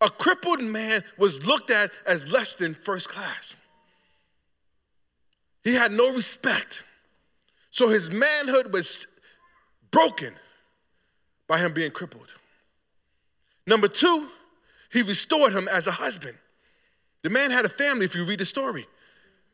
A 0.02 0.10
crippled 0.10 0.60
man 0.60 1.02
was 1.16 1.46
looked 1.46 1.70
at 1.70 1.90
as 2.06 2.30
less 2.30 2.54
than 2.54 2.74
first 2.74 3.08
class. 3.08 3.56
He 5.64 5.72
had 5.74 5.90
no 5.90 6.14
respect. 6.14 6.84
So 7.76 7.90
his 7.90 8.10
manhood 8.10 8.72
was 8.72 9.06
broken 9.90 10.32
by 11.46 11.58
him 11.58 11.74
being 11.74 11.90
crippled. 11.90 12.34
Number 13.66 13.86
two, 13.86 14.28
he 14.90 15.02
restored 15.02 15.52
him 15.52 15.68
as 15.70 15.86
a 15.86 15.90
husband. 15.90 16.38
The 17.22 17.28
man 17.28 17.50
had 17.50 17.66
a 17.66 17.68
family, 17.68 18.06
if 18.06 18.14
you 18.14 18.24
read 18.24 18.38
the 18.38 18.46
story. 18.46 18.86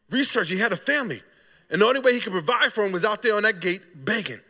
Research, 0.09 0.49
he 0.51 0.57
had 0.57 0.71
a 0.71 0.77
family. 0.77 1.21
And 1.69 1.83
the 1.83 1.85
only 1.85 1.99
way 1.99 2.13
he 2.13 2.21
could 2.21 2.31
provide 2.31 2.73
for 2.73 2.87
him 2.87 2.93
was 2.93 3.05
out 3.05 3.23
there 3.23 3.35
on 3.35 3.43
that 3.43 3.59
gate 3.59 3.81
begging. 3.93 4.41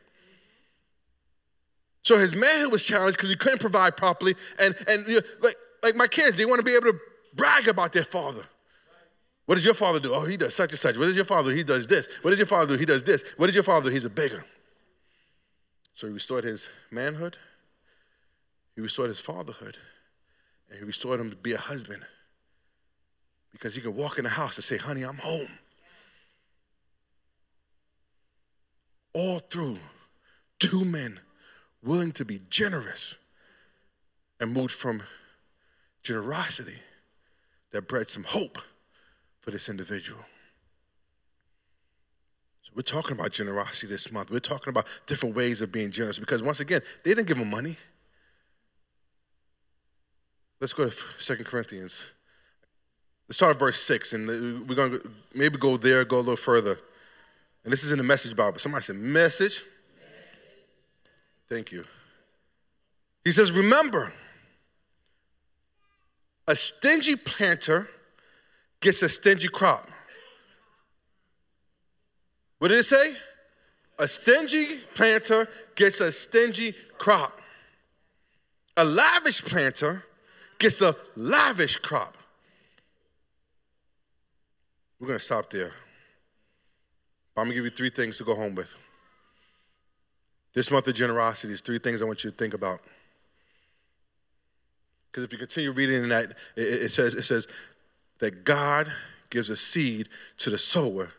So 2.03 2.19
his 2.19 2.37
manhood 2.37 2.73
was 2.73 2.83
challenged 2.83 3.17
because 3.17 3.31
he 3.31 3.37
couldn't 3.37 3.63
provide 3.63 3.97
properly. 3.97 4.35
And, 4.61 4.75
and 4.87 5.09
you 5.09 5.15
know, 5.15 5.21
like, 5.41 5.55
like 5.83 5.97
my 5.97 6.09
kids, 6.09 6.37
they 6.37 6.45
want 6.45 6.59
to 6.59 6.65
be 6.65 6.73
able 6.73 6.93
to 6.93 6.99
brag 7.35 7.69
about 7.69 7.95
their 7.95 8.05
father. 8.05 8.43
What 9.47 9.57
does 9.57 9.65
your 9.65 9.75
father 9.75 9.99
do? 9.99 10.15
Oh, 10.15 10.25
he 10.25 10.37
does 10.37 10.55
such 10.55 10.71
and 10.71 10.79
such. 10.79 10.97
What 10.97 11.07
does 11.07 11.17
your 11.17 11.25
father 11.25 11.51
do? 11.51 11.57
He 11.57 11.65
does 11.65 11.87
this. 11.87 12.09
What 12.23 12.31
does 12.31 12.39
your 12.39 12.47
father 12.47 12.75
do? 12.75 12.79
He 12.79 12.87
does 12.87 13.03
this. 13.03 13.25
What 13.37 13.47
does 13.47 13.55
your 13.55 13.65
father 13.65 13.89
do? 13.89 13.93
He's 13.93 14.05
a 14.05 14.11
beggar. 14.11 14.45
So 15.95 16.07
he 16.07 16.13
restored 16.13 16.45
his 16.45 16.71
manhood, 16.91 17.37
he 18.75 18.81
restored 18.81 19.11
his 19.11 19.21
fatherhood, 19.21 19.77
and 20.71 20.79
he 20.79 20.85
restored 20.85 21.21
him 21.21 21.31
to 21.31 21.37
be 21.37 21.53
a 21.53 21.59
husband. 21.59 22.03
Because 23.53 23.75
he 23.75 23.83
could 23.83 23.95
walk 23.95 24.17
in 24.17 24.25
the 24.25 24.31
house 24.31 24.57
and 24.57 24.65
say, 24.65 24.79
honey, 24.79 25.03
I'm 25.03 25.19
home. 25.19 25.49
All 29.13 29.39
through 29.39 29.77
two 30.59 30.87
men 30.87 31.21
willing 31.83 32.13
to 32.13 32.25
be 32.25 32.41
generous 32.49 33.17
and 34.41 34.55
moved 34.55 34.73
from 34.73 35.03
generosity 36.03 36.79
that 37.73 37.87
bred 37.87 38.11
some 38.11 38.25
hope 38.25 38.59
for 39.43 39.51
this 39.51 39.69
individual. 39.69 40.21
So 42.63 42.71
we're 42.75 42.83
talking 42.83 43.19
about 43.19 43.33
generosity 43.33 43.89
this 43.89 44.11
month. 44.11 44.31
We're 44.31 44.39
talking 44.39 44.71
about 44.71 44.87
different 45.07 45.35
ways 45.35 45.61
of 45.61 45.71
being 45.71 45.91
generous 45.91 46.19
because 46.19 46.43
once 46.43 46.61
again, 46.61 46.81
they 47.05 47.11
didn't 47.11 47.27
give 47.27 47.37
him 47.37 47.51
money. 47.51 47.77
Let's 50.61 50.73
go 50.73 50.89
to 50.89 50.97
Second 51.19 51.45
Corinthians. 51.45 52.07
Let's 53.29 53.37
start 53.39 53.55
at 53.55 53.59
verse 53.59 53.83
6, 53.83 54.13
and 54.13 54.69
we're 54.69 54.77
going 54.77 54.93
to 54.93 55.11
maybe 55.35 55.59
go 55.59 55.77
there, 55.77 56.05
go 56.05 56.17
a 56.17 56.19
little 56.19 56.37
further. 56.37 56.79
And 57.65 57.73
this 57.73 57.83
is 57.83 57.91
in 57.91 57.99
the 57.99 58.05
message 58.05 58.37
Bible. 58.37 58.61
Somebody 58.61 58.85
said, 58.85 58.97
message. 58.97 59.65
Thank 61.49 61.73
you. 61.73 61.85
He 63.25 63.33
says, 63.33 63.51
Remember, 63.51 64.13
a 66.47 66.55
stingy 66.55 67.17
planter 67.17 67.89
gets 68.83 69.03
a 69.03 69.09
stingy 69.09 69.49
crop. 69.49 69.89
What 72.59 72.69
did 72.69 72.79
it 72.79 72.85
say? 72.85 73.15
A 73.99 74.07
stingy 74.07 74.77
planter 74.95 75.49
gets 75.75 76.01
a 76.01 76.13
stingy 76.13 76.75
crop. 76.99 77.41
A 78.77 78.85
lavish 78.85 79.43
planter 79.43 80.05
gets 80.59 80.83
a 80.83 80.95
lavish 81.17 81.77
crop. 81.77 82.17
We're 85.01 85.09
going 85.09 85.19
to 85.19 85.25
stop 85.25 85.51
there. 85.51 85.73
I'm 87.37 87.45
going 87.45 87.51
to 87.51 87.55
give 87.55 87.65
you 87.65 87.71
three 87.71 87.91
things 87.91 88.19
to 88.19 88.25
go 88.25 88.35
home 88.35 88.55
with. 88.55 88.77
This 90.55 90.71
month 90.71 90.87
of 90.87 90.95
generosity 90.95 91.53
is 91.53 91.61
three 91.61 91.79
things 91.79 92.03
I 92.03 92.05
want 92.05 92.25
you 92.25 92.31
to 92.31 92.37
think 92.37 92.55
about. 92.55 92.81
Because 95.11 95.25
if 95.25 95.33
you 95.33 95.39
continue 95.39 95.73
reading 95.73 96.05
in 96.05 96.09
that, 96.11 96.31
it, 96.57 96.63
it, 96.85 96.91
says, 96.91 97.15
it 97.15 97.23
says 97.23 97.49
that 98.23 98.45
God 98.45 98.87
gives 99.31 99.51
a 99.51 99.57
seed 99.57 100.09
to 100.39 100.49
the 100.49 100.57
sower 100.57 101.11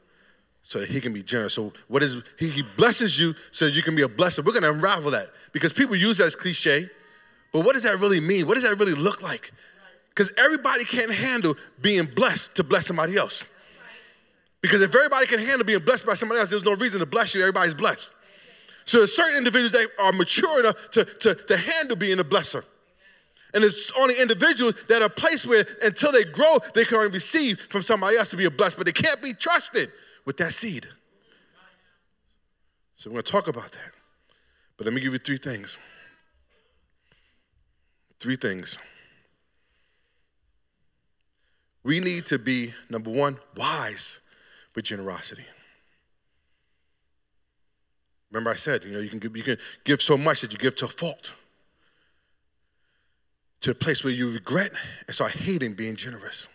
so 0.61 0.79
that 0.79 0.87
he 0.87 1.01
can 1.01 1.11
be 1.11 1.21
generous. 1.21 1.53
So 1.53 1.73
what 1.89 2.01
is 2.01 2.15
he, 2.39 2.47
he 2.49 2.63
blesses 2.77 3.19
you 3.19 3.35
so 3.51 3.65
that 3.65 3.75
you 3.75 3.83
can 3.83 3.93
be 3.93 4.03
a 4.03 4.07
blesser. 4.07 4.43
We're 4.43 4.53
gonna 4.53 4.71
unravel 4.71 5.11
that 5.11 5.27
because 5.51 5.73
people 5.73 5.97
use 5.97 6.19
that 6.19 6.27
as 6.27 6.37
cliche, 6.37 6.89
but 7.51 7.65
what 7.65 7.73
does 7.73 7.83
that 7.83 7.99
really 7.99 8.21
mean? 8.21 8.47
What 8.47 8.55
does 8.55 8.63
that 8.63 8.79
really 8.79 8.93
look 8.93 9.21
like? 9.21 9.51
Because 10.11 10.31
everybody 10.37 10.85
can't 10.85 11.13
handle 11.13 11.57
being 11.81 12.05
blessed 12.05 12.55
to 12.55 12.63
bless 12.63 12.87
somebody 12.87 13.17
else. 13.17 13.49
Because 14.61 14.81
if 14.81 14.95
everybody 14.95 15.25
can 15.25 15.39
handle 15.39 15.65
being 15.65 15.79
blessed 15.79 16.05
by 16.05 16.13
somebody 16.13 16.39
else, 16.39 16.51
there's 16.51 16.63
no 16.63 16.75
reason 16.75 17.01
to 17.01 17.05
bless 17.05 17.35
you. 17.35 17.41
Everybody's 17.41 17.73
blessed. 17.73 18.13
So 18.85 18.99
there's 18.99 19.13
certain 19.13 19.35
individuals 19.35 19.73
that 19.73 19.87
are 19.99 20.13
mature 20.13 20.61
enough 20.61 20.91
to, 20.91 21.03
to, 21.03 21.35
to 21.35 21.57
handle 21.57 21.97
being 21.97 22.19
a 22.19 22.23
blesser. 22.23 22.63
And 23.53 23.63
it's 23.63 23.91
only 23.97 24.15
individuals 24.19 24.83
that 24.87 25.01
are 25.01 25.09
placed 25.09 25.45
where 25.45 25.65
until 25.83 26.11
they 26.11 26.23
grow, 26.23 26.57
they 26.73 26.85
can 26.85 26.97
only 26.97 27.11
receive 27.11 27.59
from 27.69 27.83
somebody 27.83 28.17
else 28.17 28.31
to 28.31 28.37
be 28.37 28.45
a 28.45 28.51
blessed, 28.51 28.77
but 28.77 28.85
they 28.85 28.91
can't 28.91 29.21
be 29.21 29.33
trusted 29.33 29.91
with 30.25 30.37
that 30.37 30.53
seed. 30.53 30.87
So 32.95 33.09
we're 33.09 33.15
going 33.15 33.23
to 33.23 33.31
talk 33.31 33.47
about 33.47 33.71
that. 33.71 33.91
But 34.77 34.85
let 34.85 34.93
me 34.93 35.01
give 35.01 35.13
you 35.13 35.19
three 35.19 35.37
things. 35.37 35.77
Three 38.19 38.37
things. 38.37 38.79
We 41.83 41.99
need 41.99 42.25
to 42.27 42.39
be, 42.39 42.73
number 42.89 43.09
one, 43.09 43.37
wise 43.57 44.19
with 44.73 44.85
generosity. 44.85 45.45
Remember, 48.31 48.49
I 48.49 48.55
said, 48.55 48.83
you 48.83 48.93
know, 48.93 48.99
you 48.99 49.09
can 49.09 49.19
give, 49.19 49.35
you 49.37 49.43
can 49.43 49.57
give 49.83 50.01
so 50.01 50.17
much 50.17 50.41
that 50.41 50.53
you 50.53 50.57
give 50.57 50.73
to 50.75 50.85
a 50.85 50.87
fault, 50.87 51.33
to 53.63 53.71
a 53.71 53.75
place 53.75 54.03
where 54.03 54.11
you 54.11 54.29
regret 54.29 54.71
and 55.07 55.15
start 55.15 55.31
hating 55.31 55.73
being 55.73 55.95
generous. 55.95 56.49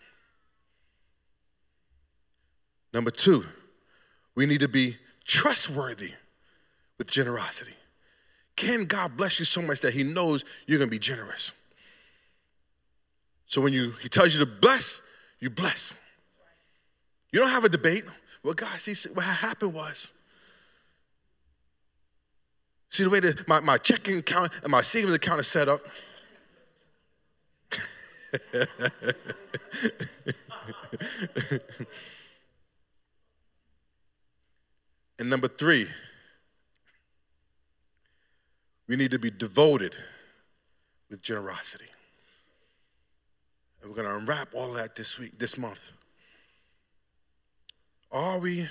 Number 2.93 3.09
two, 3.09 3.45
we 4.35 4.45
need 4.45 4.59
to 4.59 4.67
be 4.67 4.97
trustworthy 5.25 6.11
with 6.99 7.09
generosity. 7.11 7.73
Can 8.55 8.85
God 8.85 9.17
bless 9.17 9.39
you 9.39 9.45
so 9.45 9.61
much 9.61 9.81
that 9.81 9.93
He 9.93 10.03
knows 10.03 10.45
you're 10.67 10.77
gonna 10.77 10.91
be 10.91 10.99
generous? 10.99 11.53
So 13.47 13.59
when 13.59 13.73
you 13.73 13.91
He 14.03 14.09
tells 14.09 14.33
you 14.33 14.39
to 14.39 14.45
bless, 14.45 15.01
you 15.39 15.49
bless. 15.49 15.99
You 17.31 17.39
don't 17.39 17.49
have 17.49 17.63
a 17.63 17.69
debate. 17.69 18.03
Well, 18.43 18.53
guys, 18.53 18.83
see, 18.83 19.09
what 19.09 19.25
happened 19.25 19.73
was, 19.73 20.13
see 22.89 23.03
the 23.03 23.09
way 23.09 23.19
that 23.19 23.47
my, 23.47 23.61
my 23.61 23.77
checking 23.77 24.17
account 24.17 24.51
and 24.61 24.71
my 24.71 24.83
savings 24.83 25.13
account 25.13 25.39
is 25.39 25.47
set 25.47 25.67
up. 25.67 25.81
and 35.19 35.29
number 35.29 35.47
three, 35.47 35.87
we 38.87 38.95
need 38.95 39.11
to 39.11 39.19
be 39.19 39.29
devoted 39.31 39.95
with 41.09 41.21
generosity. 41.21 41.85
And 43.81 43.89
we're 43.89 43.95
going 43.95 44.07
to 44.07 44.15
unwrap 44.15 44.49
all 44.53 44.69
of 44.69 44.75
that 44.75 44.95
this 44.95 45.17
week, 45.17 45.37
this 45.37 45.57
month. 45.57 45.91
Are 48.11 48.39
we 48.39 48.67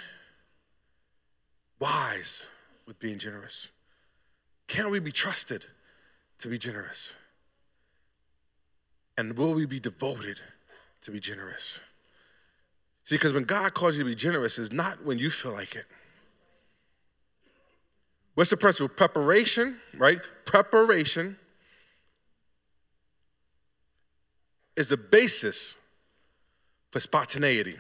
wise 1.81 2.49
with 2.87 2.99
being 2.99 3.19
generous? 3.19 3.71
Can 4.67 4.91
we 4.91 5.01
be 5.01 5.13
trusted 5.13 5.67
to 6.39 6.49
be 6.49 6.59
generous? 6.59 7.17
And 9.19 9.37
will 9.37 9.53
we 9.53 9.67
be 9.67 9.81
devoted 9.81 10.41
to 11.03 11.11
be 11.11 11.19
generous? 11.19 11.81
See, 13.05 13.17
because 13.17 13.33
when 13.33 13.43
God 13.43 13.75
calls 13.75 13.99
you 13.99 14.05
to 14.05 14.09
be 14.09 14.15
generous, 14.15 14.59
is 14.59 14.73
not 14.73 15.05
when 15.05 15.19
you 15.19 15.29
feel 15.29 15.53
like 15.53 15.75
it. 15.75 15.87
What's 18.35 18.51
the 18.51 18.57
principle? 18.57 18.89
Preparation, 18.89 19.77
right? 19.97 20.19
Preparation 20.45 21.37
is 24.77 24.89
the 24.89 24.97
basis 24.97 25.77
for 26.93 27.01
spontaneity. 27.01 27.75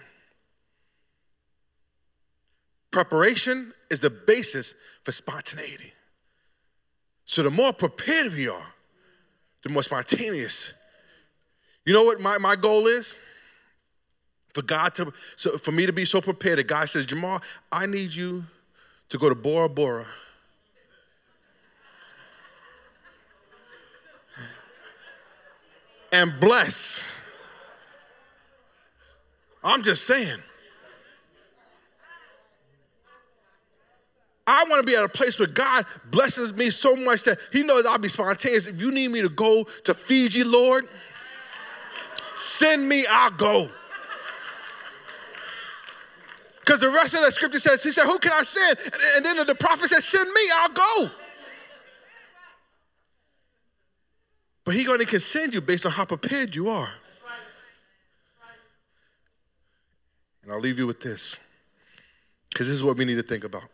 Preparation 2.91 3.73
is 3.93 4.01
the 4.01 4.11
basis 4.11 4.75
for 5.05 5.13
spontaneity. 5.13 5.93
So 7.27 7.45
the 7.45 7.51
more 7.51 7.73
prepared 7.73 8.33
we 8.33 8.49
are, 8.49 8.67
the 9.63 9.69
more 9.69 9.85
spontaneous. 9.85 10.73
You 11.89 11.95
know 11.95 12.03
what 12.03 12.21
my, 12.21 12.37
my 12.37 12.55
goal 12.55 12.87
is? 12.87 13.17
For 14.53 14.61
God 14.61 14.95
to, 14.97 15.11
so 15.37 15.57
for 15.57 15.73
me 15.73 15.87
to 15.87 15.93
be 15.95 16.05
so 16.05 16.21
prepared 16.21 16.59
that 16.59 16.67
God 16.67 16.87
says, 16.87 17.07
Jamal, 17.07 17.41
I 17.73 17.87
need 17.87 18.13
you 18.13 18.45
to 19.09 19.17
go 19.17 19.31
to 19.31 19.35
Bora 19.35 19.71
Bora. 19.71 20.05
And 26.13 26.39
bless. 26.39 27.03
I'm 29.65 29.83
just 29.83 30.07
saying. 30.07 30.43
I 34.47 34.65
want 34.69 34.81
to 34.81 34.87
be 34.87 34.95
at 34.95 35.05
a 35.05 35.09
place 35.09 35.39
where 35.39 35.49
God 35.49 35.87
blesses 36.11 36.53
me 36.55 36.69
so 36.69 36.97
much 36.97 37.23
that 37.23 37.39
He 37.51 37.63
knows 37.63 37.87
I'll 37.87 37.97
be 37.97 38.09
spontaneous. 38.09 38.67
If 38.67 38.79
you 38.79 38.91
need 38.91 39.11
me 39.11 39.23
to 39.23 39.31
go 39.31 39.65
to 39.85 39.95
Fiji, 39.95 40.45
Lord, 40.45 40.85
send 42.39 42.89
me, 42.89 43.05
I'll 43.11 43.31
go. 43.31 43.69
Because 46.61 46.81
the 46.81 46.91
rest 46.91 47.15
of 47.15 47.25
the 47.25 47.33
scripture 47.33 47.59
says, 47.59 47.83
He 47.83 47.91
said, 47.91 48.05
Who 48.05 48.19
can 48.19 48.33
I 48.33 48.43
send? 48.43 48.79
And 49.17 49.25
then 49.25 49.47
the 49.47 49.55
prophet 49.55 49.89
said, 49.89 50.03
Send 50.03 50.29
me, 50.29 50.41
I'll 50.57 50.69
go. 50.69 51.11
But 54.65 54.75
He 54.75 54.87
only 54.89 55.07
can 55.07 55.21
send 55.21 55.55
you 55.55 55.63
based 55.63 55.87
on 55.87 55.93
how 55.93 56.05
prepared 56.05 56.55
you 56.55 56.69
are. 56.69 56.91
And 60.43 60.53
I'll 60.53 60.61
leave 60.61 60.79
you 60.79 60.87
with 60.87 61.01
this, 61.01 61.39
because 62.51 62.69
this 62.69 62.77
is 62.77 62.83
what 62.83 62.97
we 62.97 63.05
need 63.05 63.17
to 63.17 63.23
think 63.23 63.45
about. 63.45 63.69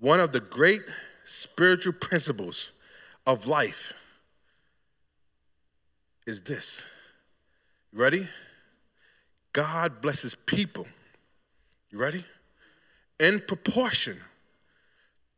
One 0.00 0.20
of 0.20 0.32
the 0.32 0.40
great 0.40 0.80
spiritual 1.24 1.92
principles 1.92 2.72
of 3.26 3.46
life 3.46 3.92
is 6.28 6.42
this. 6.42 6.86
You 7.90 8.00
ready? 8.00 8.28
God 9.54 10.02
blesses 10.02 10.34
people. 10.34 10.86
You 11.90 11.98
ready? 11.98 12.22
In 13.18 13.40
proportion 13.40 14.18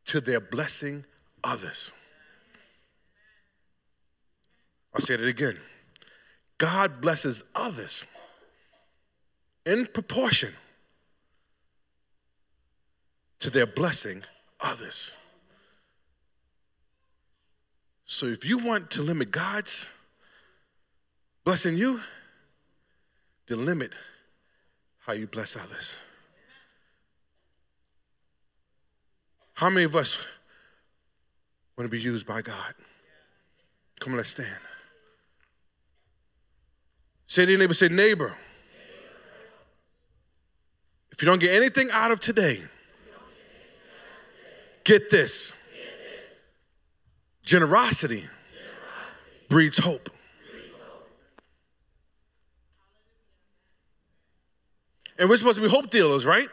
to 0.05 0.19
their 0.19 0.41
blessing 0.41 1.05
others. 1.45 1.93
I'll 4.93 4.99
say 4.99 5.13
it 5.13 5.21
again. 5.21 5.57
God 6.57 6.99
blesses 6.99 7.45
others 7.55 8.05
in 9.65 9.85
proportion 9.85 10.51
to 13.39 13.49
their 13.49 13.65
blessing 13.65 14.23
others. 14.59 15.15
So 18.05 18.25
if 18.25 18.43
you 18.43 18.57
want 18.57 18.91
to 18.91 19.01
limit 19.01 19.31
God's 19.31 19.89
blessing 21.43 21.77
you, 21.77 21.99
then 23.47 23.65
limit 23.65 23.91
how 24.99 25.13
you 25.13 25.27
bless 25.27 25.55
others. 25.55 25.99
How 29.53 29.69
many 29.69 29.83
of 29.83 29.95
us 29.95 30.23
want 31.77 31.89
to 31.89 31.95
be 31.95 32.01
used 32.01 32.25
by 32.25 32.41
God? 32.41 32.73
Come 33.99 34.15
let's 34.15 34.29
stand. 34.29 34.47
Say 37.27 37.45
to 37.45 37.51
your 37.51 37.59
neighbor, 37.59 37.73
say, 37.73 37.87
neighbor, 37.87 38.35
if 41.11 41.21
you 41.21 41.27
don't 41.27 41.39
get 41.39 41.55
anything 41.55 41.89
out 41.93 42.11
of 42.11 42.19
today, 42.19 42.57
get 44.83 45.09
this. 45.09 45.53
Generosity 47.43 48.25
breeds 49.47 49.77
hope. 49.77 50.09
And 55.21 55.29
we're 55.29 55.37
supposed 55.37 55.57
to 55.57 55.61
be 55.61 55.69
hope 55.69 55.91
dealers, 55.91 56.25
right? 56.25 56.47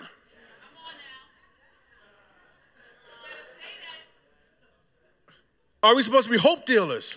Are 5.83 5.96
we 5.96 6.02
supposed 6.02 6.24
to 6.26 6.31
be 6.31 6.37
hope 6.37 6.66
dealers? 6.66 7.16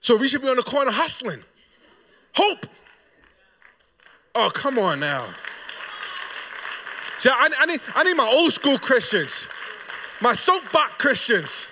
So 0.00 0.16
we 0.16 0.26
should 0.26 0.42
be 0.42 0.48
on 0.48 0.56
the 0.56 0.64
corner 0.64 0.90
hustling. 0.90 1.44
Hope. 2.34 2.66
Oh, 4.34 4.50
come 4.52 4.76
on 4.76 4.98
now. 4.98 5.24
See, 7.18 7.30
I, 7.32 7.48
I, 7.60 7.66
need, 7.66 7.80
I 7.94 8.02
need 8.02 8.14
my 8.14 8.28
old 8.34 8.52
school 8.52 8.76
Christians, 8.76 9.48
my 10.20 10.32
soapbox 10.32 10.94
Christians, 10.98 11.70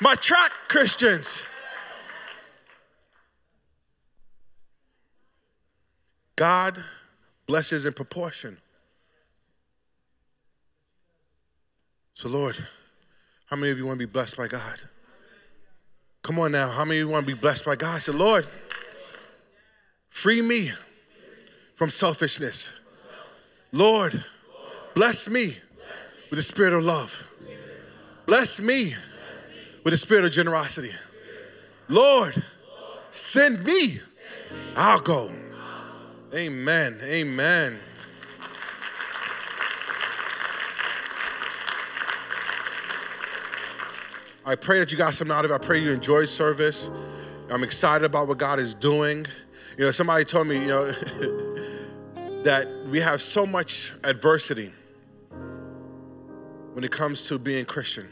my 0.00 0.14
track 0.14 0.52
Christians. 0.68 1.44
God 6.42 6.82
blesses 7.46 7.86
in 7.86 7.92
proportion. 7.92 8.58
So, 12.14 12.28
Lord, 12.28 12.56
how 13.46 13.54
many 13.54 13.70
of 13.70 13.78
you 13.78 13.86
want 13.86 14.00
to 14.00 14.04
be 14.08 14.10
blessed 14.10 14.36
by 14.36 14.48
God? 14.48 14.82
Come 16.22 16.40
on 16.40 16.50
now. 16.50 16.68
How 16.68 16.84
many 16.84 16.98
of 16.98 17.06
you 17.06 17.12
want 17.12 17.28
to 17.28 17.32
be 17.32 17.40
blessed 17.40 17.64
by 17.64 17.76
God? 17.76 18.02
Say, 18.02 18.10
Lord, 18.10 18.44
free 20.08 20.42
me 20.42 20.72
from 21.76 21.90
selfishness. 21.90 22.72
Lord, 23.70 24.24
bless 24.96 25.30
me 25.30 25.58
with 26.28 26.38
the 26.38 26.42
spirit 26.42 26.72
of 26.72 26.82
love. 26.82 27.24
Bless 28.26 28.60
me 28.60 28.96
with 29.84 29.92
the 29.92 29.96
spirit 29.96 30.24
of 30.24 30.32
generosity. 30.32 30.90
Lord, 31.86 32.42
send 33.12 33.62
me. 33.62 34.00
I'll 34.74 34.98
go. 34.98 35.30
Amen. 36.34 36.98
Amen. 37.02 37.78
I 44.46 44.54
pray 44.56 44.78
that 44.78 44.90
you 44.90 44.96
got 44.96 45.12
something 45.12 45.36
out 45.36 45.44
of 45.44 45.50
it. 45.50 45.54
I 45.54 45.58
pray 45.58 45.80
you 45.80 45.90
enjoyed 45.90 46.30
service. 46.30 46.90
I'm 47.50 47.62
excited 47.62 48.06
about 48.06 48.28
what 48.28 48.38
God 48.38 48.60
is 48.60 48.74
doing. 48.74 49.26
You 49.76 49.84
know, 49.84 49.90
somebody 49.90 50.24
told 50.24 50.46
me, 50.46 50.58
you 50.58 50.68
know, 50.68 50.90
that 52.44 52.66
we 52.88 53.00
have 53.00 53.20
so 53.20 53.44
much 53.44 53.92
adversity 54.02 54.72
when 56.72 56.82
it 56.82 56.90
comes 56.90 57.26
to 57.28 57.38
being 57.38 57.66
Christian. 57.66 58.08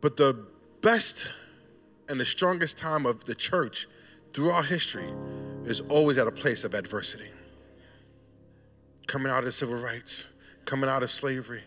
But 0.00 0.16
the 0.16 0.46
best 0.80 1.30
and 2.08 2.18
the 2.18 2.24
strongest 2.24 2.78
time 2.78 3.04
of 3.04 3.26
the 3.26 3.34
church 3.34 3.86
throughout 4.32 4.64
history 4.64 5.10
is 5.64 5.80
always 5.82 6.18
at 6.18 6.26
a 6.26 6.32
place 6.32 6.64
of 6.64 6.74
adversity. 6.74 7.28
Coming 9.06 9.32
out 9.32 9.44
of 9.44 9.54
civil 9.54 9.76
rights, 9.76 10.28
coming 10.64 10.88
out 10.88 11.02
of 11.02 11.10
slavery. 11.10 11.62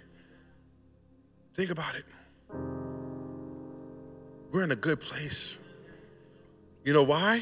Think 1.54 1.72
about 1.72 1.96
it. 1.96 2.06
We're 4.52 4.64
in 4.64 4.72
a 4.72 4.76
good 4.76 5.00
place. 5.00 5.60
You 6.84 6.94
know 6.94 7.04
why? 7.04 7.42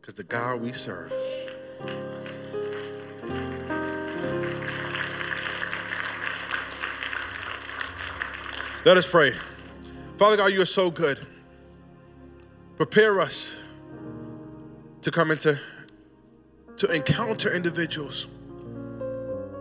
Because 0.00 0.14
the 0.14 0.24
God 0.24 0.60
we 0.60 0.72
serve. 0.72 1.12
Let 8.84 8.96
us 8.96 9.10
pray. 9.10 9.32
Father 10.16 10.36
God, 10.38 10.52
you 10.52 10.62
are 10.62 10.66
so 10.66 10.90
good. 10.90 11.18
Prepare 12.76 13.20
us 13.20 13.56
to 15.02 15.10
come 15.10 15.30
into 15.30 15.58
to 16.76 16.90
encounter 16.94 17.54
individuals 17.54 18.26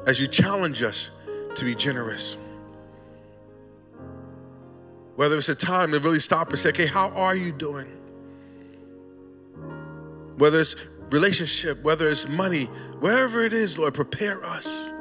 as 0.08 0.22
you 0.22 0.28
challenge 0.28 0.82
us 0.82 1.12
to 1.56 1.66
be 1.66 1.76
generous. 1.76 2.38
Whether 5.16 5.36
it's 5.36 5.50
a 5.50 5.56
time 5.56 5.92
to 5.92 6.00
really 6.00 6.22
stop 6.22 6.50
and 6.50 6.58
say, 6.58 6.70
okay, 6.70 6.86
how 6.86 7.10
are 7.10 7.36
you 7.36 7.52
doing? 7.52 7.88
Whether 10.38 10.62
it's 10.62 10.76
relationship, 11.10 11.84
whether 11.84 12.10
it's 12.10 12.30
money, 12.30 12.66
wherever 13.02 13.44
it 13.44 13.52
is, 13.52 13.78
Lord, 13.78 13.94
prepare 13.94 14.42
us 14.46 14.92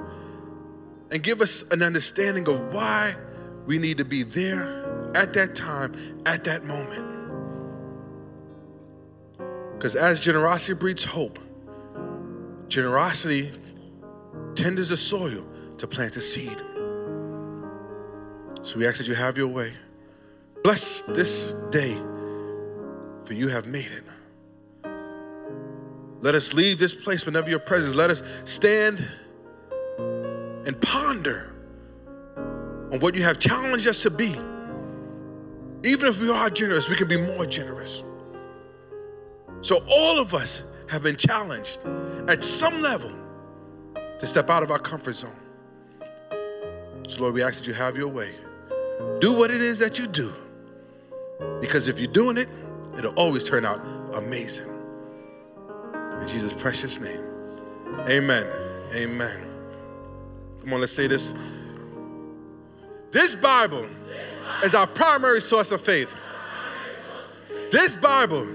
and 1.12 1.22
give 1.22 1.40
us 1.40 1.62
an 1.70 1.82
understanding 1.82 2.48
of 2.48 2.74
why 2.74 3.14
we 3.66 3.78
need 3.78 3.98
to 3.98 4.04
be 4.04 4.24
there 4.24 5.12
at 5.14 5.34
that 5.34 5.54
time, 5.54 5.94
at 6.26 6.44
that 6.44 6.64
moment. 6.64 7.17
Because 9.78 9.94
as 9.94 10.18
generosity 10.18 10.74
breeds 10.76 11.04
hope, 11.04 11.38
generosity 12.66 13.52
tenders 14.56 14.88
the 14.88 14.96
soil 14.96 15.46
to 15.76 15.86
plant 15.86 16.16
a 16.16 16.20
seed. 16.20 16.58
So 18.64 18.76
we 18.76 18.88
ask 18.88 18.98
that 18.98 19.06
you 19.06 19.14
have 19.14 19.38
your 19.38 19.46
way. 19.46 19.72
Bless 20.64 21.02
this 21.02 21.52
day, 21.70 21.94
for 23.24 23.34
you 23.34 23.46
have 23.46 23.68
made 23.68 23.86
it. 23.86 24.02
Let 26.22 26.34
us 26.34 26.52
leave 26.54 26.80
this 26.80 26.92
place 26.92 27.24
whenever 27.24 27.48
your 27.48 27.60
presence. 27.60 27.94
Let 27.94 28.10
us 28.10 28.24
stand 28.46 29.00
and 29.98 30.82
ponder 30.82 31.54
on 32.36 32.98
what 32.98 33.14
you 33.14 33.22
have 33.22 33.38
challenged 33.38 33.86
us 33.86 34.02
to 34.02 34.10
be. 34.10 34.34
Even 35.84 36.08
if 36.08 36.20
we 36.20 36.30
are 36.30 36.50
generous, 36.50 36.88
we 36.88 36.96
can 36.96 37.06
be 37.06 37.16
more 37.16 37.46
generous. 37.46 38.02
So 39.62 39.82
all 39.90 40.18
of 40.18 40.34
us 40.34 40.62
have 40.88 41.02
been 41.02 41.16
challenged 41.16 41.84
at 42.28 42.42
some 42.44 42.80
level 42.82 43.10
to 44.18 44.26
step 44.26 44.50
out 44.50 44.62
of 44.62 44.70
our 44.70 44.78
comfort 44.78 45.14
zone. 45.14 45.30
So 47.08 47.22
Lord, 47.22 47.34
we 47.34 47.42
ask 47.42 47.58
that 47.60 47.66
you 47.66 47.74
have 47.74 47.96
your 47.96 48.08
way. 48.08 48.30
Do 49.20 49.32
what 49.32 49.50
it 49.50 49.60
is 49.60 49.78
that 49.78 49.98
you 49.98 50.06
do. 50.06 50.32
Because 51.60 51.88
if 51.88 51.98
you're 51.98 52.12
doing 52.12 52.36
it, 52.36 52.48
it'll 52.96 53.14
always 53.14 53.44
turn 53.44 53.64
out 53.64 53.84
amazing. 54.14 54.68
In 56.20 56.26
Jesus' 56.26 56.52
precious 56.52 57.00
name. 57.00 57.22
Amen. 58.08 58.46
Amen. 58.94 59.48
Come 60.60 60.72
on, 60.72 60.80
let's 60.80 60.92
say 60.92 61.06
this. 61.06 61.34
This 63.10 63.34
Bible 63.34 63.86
is 64.62 64.74
our 64.74 64.86
primary 64.86 65.40
source 65.40 65.72
of 65.72 65.80
faith. 65.80 66.16
This 67.70 67.94
Bible 67.94 68.46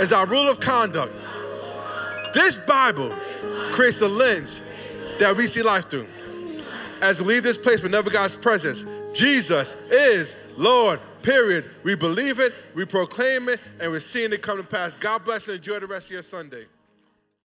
is 0.00 0.12
our 0.12 0.26
rule 0.26 0.48
of 0.48 0.60
conduct. 0.60 1.12
This 2.34 2.58
Bible 2.58 3.10
creates 3.72 4.00
the 4.00 4.08
lens 4.08 4.62
that 5.18 5.36
we 5.36 5.46
see 5.46 5.62
life 5.62 5.88
through. 5.88 6.06
As 7.02 7.20
we 7.20 7.34
leave 7.34 7.42
this 7.42 7.58
place 7.58 7.82
with 7.82 7.92
never 7.92 8.10
God's 8.10 8.34
presence, 8.34 8.84
Jesus 9.14 9.74
is 9.90 10.36
Lord, 10.56 11.00
period. 11.22 11.70
We 11.82 11.94
believe 11.94 12.40
it, 12.40 12.54
we 12.74 12.84
proclaim 12.84 13.48
it, 13.48 13.60
and 13.80 13.90
we're 13.90 14.00
seeing 14.00 14.32
it 14.32 14.42
come 14.42 14.58
to 14.58 14.66
pass. 14.66 14.94
God 14.94 15.24
bless 15.24 15.48
and 15.48 15.56
enjoy 15.56 15.78
the 15.80 15.86
rest 15.86 16.08
of 16.08 16.12
your 16.12 16.22
Sunday. 16.22 16.66